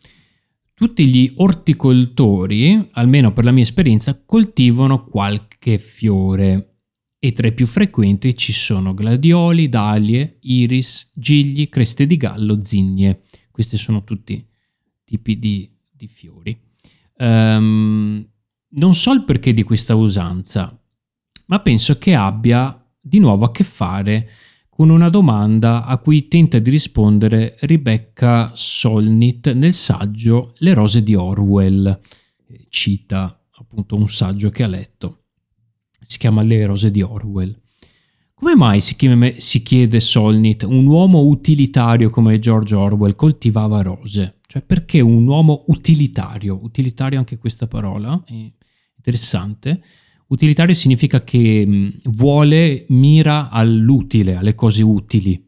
Tutti 0.78 1.08
gli 1.08 1.34
orticoltori, 1.38 2.90
almeno 2.92 3.34
per 3.34 3.46
la 3.46 3.52
mia 3.52 3.64
esperienza, 3.64 4.22
coltivano 4.24 5.06
qualche 5.06 5.80
fiore 5.80 6.76
e 7.18 7.34
tra 7.34 7.48
i 7.48 7.54
più 7.54 7.66
frequenti 7.66 8.38
ci 8.38 8.54
sono 8.54 8.94
gladioli, 8.94 9.70
dalie, 9.70 10.38
iris, 10.42 11.14
gigli, 11.16 11.68
creste 11.68 12.06
di 12.06 12.16
gallo, 12.16 12.64
zinnie. 12.64 13.24
Questi 13.50 13.76
sono 13.76 14.04
tutti 14.04 14.48
tipi 15.04 15.40
di, 15.40 15.68
di 15.92 16.06
fiori. 16.06 16.56
Um, 17.18 18.24
non 18.74 18.94
so 18.94 19.14
il 19.14 19.24
perché 19.24 19.54
di 19.54 19.64
questa 19.64 19.96
usanza, 19.96 20.80
ma 21.48 21.60
penso 21.60 21.98
che 21.98 22.14
abbia 22.14 22.88
di 23.02 23.18
nuovo 23.18 23.46
a 23.46 23.52
che 23.52 23.64
fare 23.64 24.30
con 24.78 24.92
una 24.92 25.10
domanda 25.10 25.86
a 25.86 25.98
cui 25.98 26.28
tenta 26.28 26.60
di 26.60 26.70
rispondere 26.70 27.56
Rebecca 27.62 28.52
Solnit 28.54 29.52
nel 29.54 29.74
saggio 29.74 30.54
Le 30.58 30.76
rose 30.76 31.02
di 31.02 31.16
Orwell. 31.16 32.00
Cita 32.70 33.44
appunto 33.54 33.96
un 33.96 34.08
saggio 34.08 34.52
che 34.52 34.62
ha 34.62 34.68
letto 34.68 35.24
si 36.00 36.20
chiama 36.20 36.44
Le 36.44 36.68
rose 36.68 36.92
di 36.92 37.02
Orwell. 37.02 37.60
Come 38.36 38.56
mai 38.56 38.80
si, 38.80 38.96
chiede, 39.64 40.00
Solnit, 40.00 40.62
un 40.62 40.86
uomo 40.86 41.22
utilitario 41.22 42.12
come 42.12 42.38
George 42.38 42.76
Orwell 42.76 43.16
coltivava 43.16 43.82
rose? 43.82 44.42
Cioè 44.46 44.62
perché 44.62 45.02
un 45.02 45.26
uomo 45.26 45.64
utilitario? 45.70 46.60
Utilitario 46.62 47.18
anche 47.18 47.40
questa 47.40 47.66
parola, 47.66 48.22
è 48.28 48.34
interessante. 48.96 49.82
Utilitario 50.28 50.74
significa 50.74 51.24
che 51.24 51.64
mm, 51.66 51.90
vuole, 52.06 52.86
mira 52.90 53.50
all'utile, 53.50 54.36
alle 54.36 54.56
cose 54.56 54.84
utili. 54.84 55.42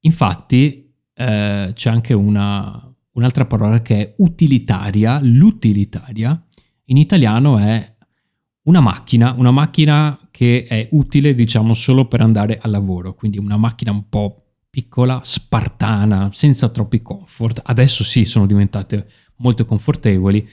Infatti 0.00 0.92
eh, 1.14 1.70
c'è 1.74 1.90
anche 1.90 2.14
una, 2.14 2.94
un'altra 3.12 3.44
parola 3.46 3.82
che 3.82 3.96
è 3.96 4.14
utilitaria, 4.18 5.20
l'utilitaria, 5.22 6.42
in 6.86 6.96
italiano 6.96 7.58
è 7.58 7.96
una 8.62 8.80
macchina, 8.80 9.34
una 9.36 9.50
macchina 9.50 10.18
che 10.30 10.64
è 10.64 10.88
utile 10.92 11.34
diciamo 11.34 11.74
solo 11.74 12.06
per 12.06 12.20
andare 12.20 12.58
al 12.58 12.70
lavoro, 12.70 13.14
quindi 13.14 13.38
una 13.38 13.56
macchina 13.56 13.90
un 13.90 14.08
po' 14.08 14.44
piccola, 14.70 15.20
spartana, 15.24 16.30
senza 16.32 16.68
troppi 16.68 17.02
comfort. 17.02 17.60
Adesso 17.64 18.04
sì, 18.04 18.24
sono 18.24 18.46
diventate 18.46 19.08
molto 19.36 19.64
confortevoli, 19.64 20.48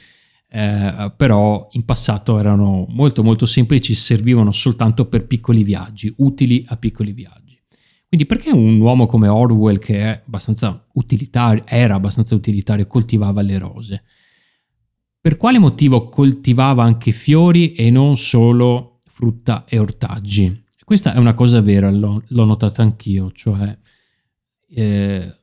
eh, 0.49 1.11
però 1.15 1.67
in 1.71 1.83
passato 1.85 2.39
erano 2.39 2.85
molto 2.89 3.23
molto 3.23 3.45
semplici, 3.45 3.93
servivano 3.93 4.51
soltanto 4.51 5.05
per 5.07 5.25
piccoli 5.25 5.63
viaggi, 5.63 6.13
utili 6.17 6.63
a 6.67 6.77
piccoli 6.77 7.11
viaggi. 7.11 7.61
Quindi 8.07 8.25
perché 8.25 8.51
un 8.51 8.79
uomo 8.79 9.05
come 9.05 9.27
Orwell, 9.27 9.79
che 9.79 10.21
abbastanza 10.25 10.87
era 11.65 11.95
abbastanza 11.95 12.35
utilitario, 12.35 12.87
coltivava 12.87 13.41
le 13.41 13.57
rose? 13.57 14.03
Per 15.19 15.35
quale 15.35 15.59
motivo 15.59 16.07
coltivava 16.07 16.83
anche 16.83 17.11
fiori 17.11 17.73
e 17.73 17.89
non 17.89 18.15
solo 18.15 18.99
frutta 19.05 19.65
e 19.67 19.77
ortaggi? 19.77 20.63
Questa 20.85 21.13
è 21.13 21.17
una 21.17 21.33
cosa 21.33 21.59
vera, 21.59 21.91
l'ho, 21.91 22.23
l'ho 22.25 22.45
notata 22.45 22.81
anch'io, 22.81 23.33
cioè 23.33 23.77
eh, 24.69 25.36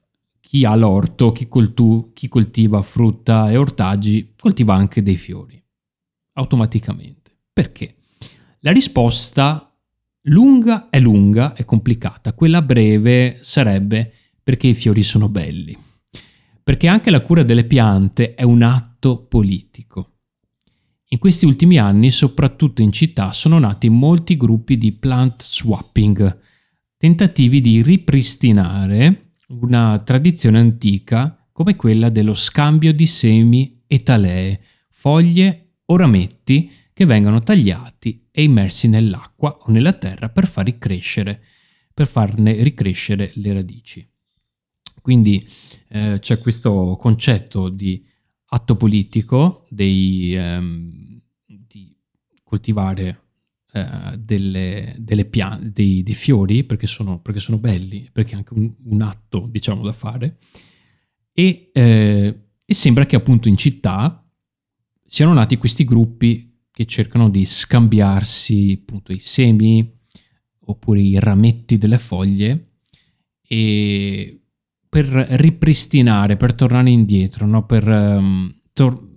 chi 0.54 0.64
ha 0.64 0.76
l'orto, 0.76 1.32
chi, 1.32 1.48
coltu- 1.48 2.12
chi 2.12 2.28
coltiva 2.28 2.80
frutta 2.80 3.50
e 3.50 3.56
ortaggi, 3.56 4.34
coltiva 4.38 4.72
anche 4.72 5.02
dei 5.02 5.16
fiori, 5.16 5.60
automaticamente. 6.34 7.38
Perché? 7.52 7.96
La 8.60 8.70
risposta 8.70 9.76
lunga 10.26 10.90
è 10.90 11.00
lunga, 11.00 11.54
è 11.54 11.64
complicata, 11.64 12.34
quella 12.34 12.62
breve 12.62 13.38
sarebbe 13.40 14.12
perché 14.44 14.68
i 14.68 14.74
fiori 14.74 15.02
sono 15.02 15.28
belli 15.28 15.76
perché 16.62 16.86
anche 16.86 17.10
la 17.10 17.20
cura 17.20 17.42
delle 17.42 17.64
piante 17.64 18.34
è 18.34 18.42
un 18.44 18.62
atto 18.62 19.26
politico. 19.26 20.12
In 21.08 21.18
questi 21.18 21.44
ultimi 21.46 21.78
anni, 21.78 22.10
soprattutto 22.10 22.80
in 22.80 22.90
città, 22.90 23.32
sono 23.32 23.58
nati 23.58 23.88
molti 23.88 24.36
gruppi 24.36 24.78
di 24.78 24.92
plant 24.92 25.42
swapping, 25.42 26.38
tentativi 26.96 27.60
di 27.60 27.82
ripristinare 27.82 29.33
una 29.48 30.00
tradizione 30.04 30.58
antica 30.58 31.46
come 31.52 31.76
quella 31.76 32.08
dello 32.08 32.34
scambio 32.34 32.92
di 32.92 33.06
semi 33.06 33.82
e 33.86 34.02
talee, 34.02 34.60
foglie 34.90 35.74
o 35.86 35.96
rametti 35.96 36.70
che 36.92 37.04
vengono 37.04 37.40
tagliati 37.40 38.28
e 38.30 38.42
immersi 38.42 38.88
nell'acqua 38.88 39.58
o 39.60 39.70
nella 39.70 39.92
terra 39.92 40.30
per 40.30 40.50
crescere 40.78 41.42
per 41.92 42.08
farne 42.08 42.60
ricrescere 42.62 43.30
le 43.34 43.52
radici. 43.52 44.08
Quindi 45.00 45.46
eh, 45.88 46.18
c'è 46.18 46.38
questo 46.38 46.96
concetto 46.98 47.68
di 47.68 48.04
atto 48.46 48.76
politico 48.76 49.66
dei, 49.68 50.34
ehm, 50.34 51.20
di 51.44 51.94
coltivare 52.42 53.23
eh, 53.76 54.16
delle, 54.18 54.94
delle 54.98 55.24
piante, 55.24 55.72
dei, 55.72 56.04
dei, 56.04 56.14
fiori 56.14 56.62
perché 56.62 56.86
sono, 56.86 57.18
perché 57.18 57.40
sono, 57.40 57.58
belli, 57.58 58.08
perché 58.12 58.34
è 58.34 58.36
anche 58.36 58.54
un, 58.54 58.72
un 58.84 59.02
atto 59.02 59.48
diciamo 59.50 59.82
da 59.82 59.92
fare 59.92 60.38
e, 61.32 61.70
eh, 61.72 62.40
e 62.64 62.74
sembra 62.74 63.04
che 63.04 63.16
appunto 63.16 63.48
in 63.48 63.56
città 63.56 64.24
siano 65.04 65.32
nati 65.32 65.56
questi 65.56 65.82
gruppi 65.82 66.66
che 66.70 66.84
cercano 66.84 67.28
di 67.28 67.44
scambiarsi 67.44 68.78
appunto 68.80 69.12
i 69.12 69.18
semi 69.18 69.92
oppure 70.66 71.00
i 71.00 71.18
rametti 71.18 71.76
delle 71.76 71.98
foglie 71.98 72.74
e 73.42 74.40
per 74.88 75.06
ripristinare, 75.06 76.36
per 76.36 76.54
tornare 76.54 76.90
indietro, 76.90 77.44
no? 77.44 77.66
per 77.66 77.88
um, 77.88 78.54
tor- 78.72 79.13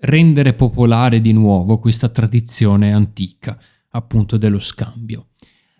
rendere 0.00 0.54
popolare 0.54 1.20
di 1.20 1.32
nuovo 1.32 1.78
questa 1.78 2.08
tradizione 2.08 2.92
antica, 2.92 3.60
appunto 3.90 4.36
dello 4.36 4.58
scambio. 4.58 5.28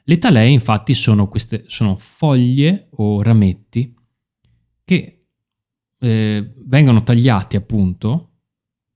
Le 0.04 0.18
talee 0.18 0.48
infatti 0.48 0.94
sono, 0.94 1.28
queste, 1.28 1.64
sono 1.66 1.96
foglie 1.96 2.88
o 2.92 3.22
rametti 3.22 3.94
che 4.82 5.26
eh, 5.98 6.52
vengono 6.64 7.02
tagliati 7.02 7.56
appunto 7.56 8.30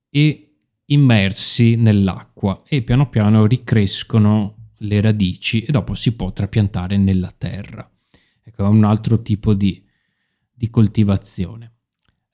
e 0.09 0.55
immersi 0.87 1.77
nell'acqua 1.77 2.63
e 2.67 2.83
piano 2.83 3.09
piano 3.09 3.47
ricrescono 3.47 4.71
le 4.79 5.01
radici 5.01 5.63
e 5.63 5.71
dopo 5.71 5.95
si 5.95 6.17
può 6.17 6.33
trapiantare 6.33 6.97
nella 6.97 7.33
terra. 7.37 7.89
Ecco, 8.43 8.65
è 8.65 8.69
un 8.69 8.85
altro 8.85 9.23
tipo 9.23 9.55
di, 9.55 9.85
di 10.53 10.71
coltivazione. 10.71 11.75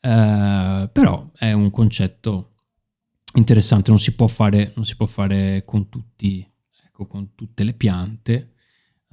Eh, 0.00 0.88
però 0.92 1.30
è 1.34 1.52
un 1.52 1.70
concetto 1.70 2.47
interessante, 3.38 3.90
non 3.90 3.98
si 3.98 4.14
può 4.14 4.26
fare, 4.26 4.72
si 4.82 4.96
può 4.96 5.06
fare 5.06 5.62
con, 5.64 5.88
tutti, 5.88 6.46
ecco, 6.86 7.06
con 7.06 7.34
tutte 7.34 7.64
le 7.64 7.72
piante, 7.72 8.52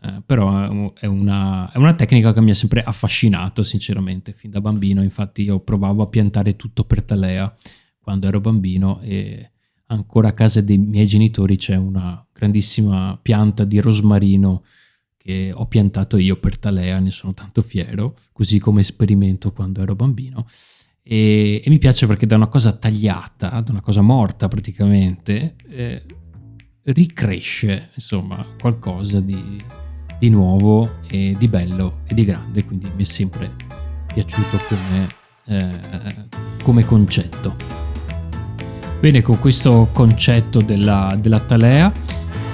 eh, 0.01 0.21
però 0.25 0.93
è 0.93 1.05
una, 1.05 1.71
è 1.71 1.77
una, 1.77 1.93
tecnica 1.95 2.33
che 2.33 2.41
mi 2.41 2.51
ha 2.51 2.55
sempre 2.55 2.83
affascinato, 2.83 3.63
sinceramente, 3.63 4.33
fin 4.33 4.51
da 4.51 4.59
bambino. 4.59 5.01
Infatti 5.01 5.43
io 5.43 5.59
provavo 5.59 6.03
a 6.03 6.07
piantare 6.07 6.55
tutto 6.55 6.83
per 6.83 7.03
talea 7.03 7.55
quando 7.99 8.27
ero 8.27 8.39
bambino 8.39 8.99
e 9.01 9.51
ancora 9.87 10.29
a 10.29 10.33
casa 10.33 10.61
dei 10.61 10.77
miei 10.77 11.07
genitori 11.07 11.57
c'è 11.57 11.75
una 11.75 12.25
grandissima 12.31 13.17
pianta 13.21 13.63
di 13.63 13.79
rosmarino 13.79 14.63
che 15.25 15.51
ho 15.51 15.65
piantato 15.65 16.17
io 16.17 16.37
per 16.37 16.59
Talea, 16.59 16.99
ne 16.99 17.09
sono 17.09 17.33
tanto 17.33 17.63
fiero, 17.63 18.15
così 18.31 18.59
come 18.59 18.81
esperimento 18.81 19.51
quando 19.51 19.81
ero 19.81 19.95
bambino. 19.95 20.47
E, 21.07 21.61
e 21.63 21.69
mi 21.69 21.77
piace 21.77 22.07
perché 22.07 22.25
da 22.25 22.35
una 22.35 22.47
cosa 22.47 22.71
tagliata, 22.71 23.61
da 23.61 23.71
una 23.71 23.81
cosa 23.81 24.01
morta 24.01 24.47
praticamente, 24.47 25.53
eh, 25.69 26.03
ricresce 26.81 27.89
insomma 27.93 28.43
qualcosa 28.59 29.19
di, 29.19 29.61
di, 30.17 30.29
nuovo 30.29 31.01
e 31.07 31.35
di 31.37 31.47
bello 31.47 31.99
e 32.07 32.15
di 32.15 32.25
grande, 32.25 32.65
quindi 32.65 32.89
mi 32.95 33.03
è 33.03 33.05
sempre 33.05 33.51
piaciuto 34.11 34.57
come, 34.67 35.07
eh, 35.45 36.59
come 36.63 36.83
concetto. 36.83 37.55
Bene, 38.99 39.21
con 39.21 39.39
questo 39.39 39.89
concetto 39.93 40.59
della, 40.59 41.15
della 41.21 41.39
talea 41.39 41.91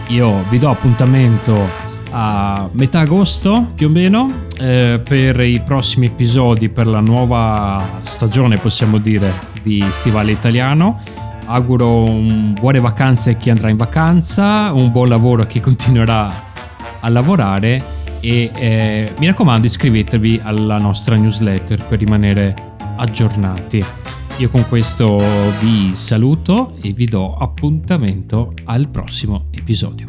io 0.09 0.43
vi 0.49 0.57
do 0.57 0.69
appuntamento 0.69 1.90
a 2.11 2.69
metà 2.73 2.99
agosto 2.99 3.71
più 3.73 3.87
o 3.87 3.89
meno 3.89 4.43
eh, 4.59 5.01
per 5.03 5.39
i 5.39 5.61
prossimi 5.61 6.07
episodi 6.07 6.69
per 6.69 6.87
la 6.87 6.99
nuova 6.99 7.99
stagione 8.01 8.57
possiamo 8.57 8.97
dire 8.97 9.31
di 9.63 9.83
Stivale 9.91 10.31
Italiano. 10.31 10.99
Auguro 11.45 12.03
buone 12.59 12.79
vacanze 12.79 13.31
a 13.31 13.33
chi 13.33 13.49
andrà 13.49 13.69
in 13.69 13.77
vacanza 13.77 14.71
un 14.73 14.91
buon 14.91 15.09
lavoro 15.09 15.43
a 15.43 15.45
chi 15.45 15.59
continuerà 15.61 16.49
a 16.99 17.09
lavorare 17.09 17.99
e 18.19 18.51
eh, 18.53 19.13
mi 19.17 19.25
raccomando 19.25 19.65
iscrivetevi 19.65 20.41
alla 20.43 20.77
nostra 20.77 21.15
newsletter 21.15 21.85
per 21.87 21.99
rimanere 21.99 22.53
aggiornati. 22.97 23.83
Io 24.37 24.49
con 24.49 24.67
questo 24.67 25.17
vi 25.59 25.91
saluto 25.95 26.75
e 26.81 26.93
vi 26.93 27.05
do 27.05 27.35
appuntamento 27.35 28.53
al 28.65 28.89
prossimo 28.89 29.45
episodio. 29.51 30.05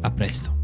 A 0.00 0.10
presto 0.10 0.61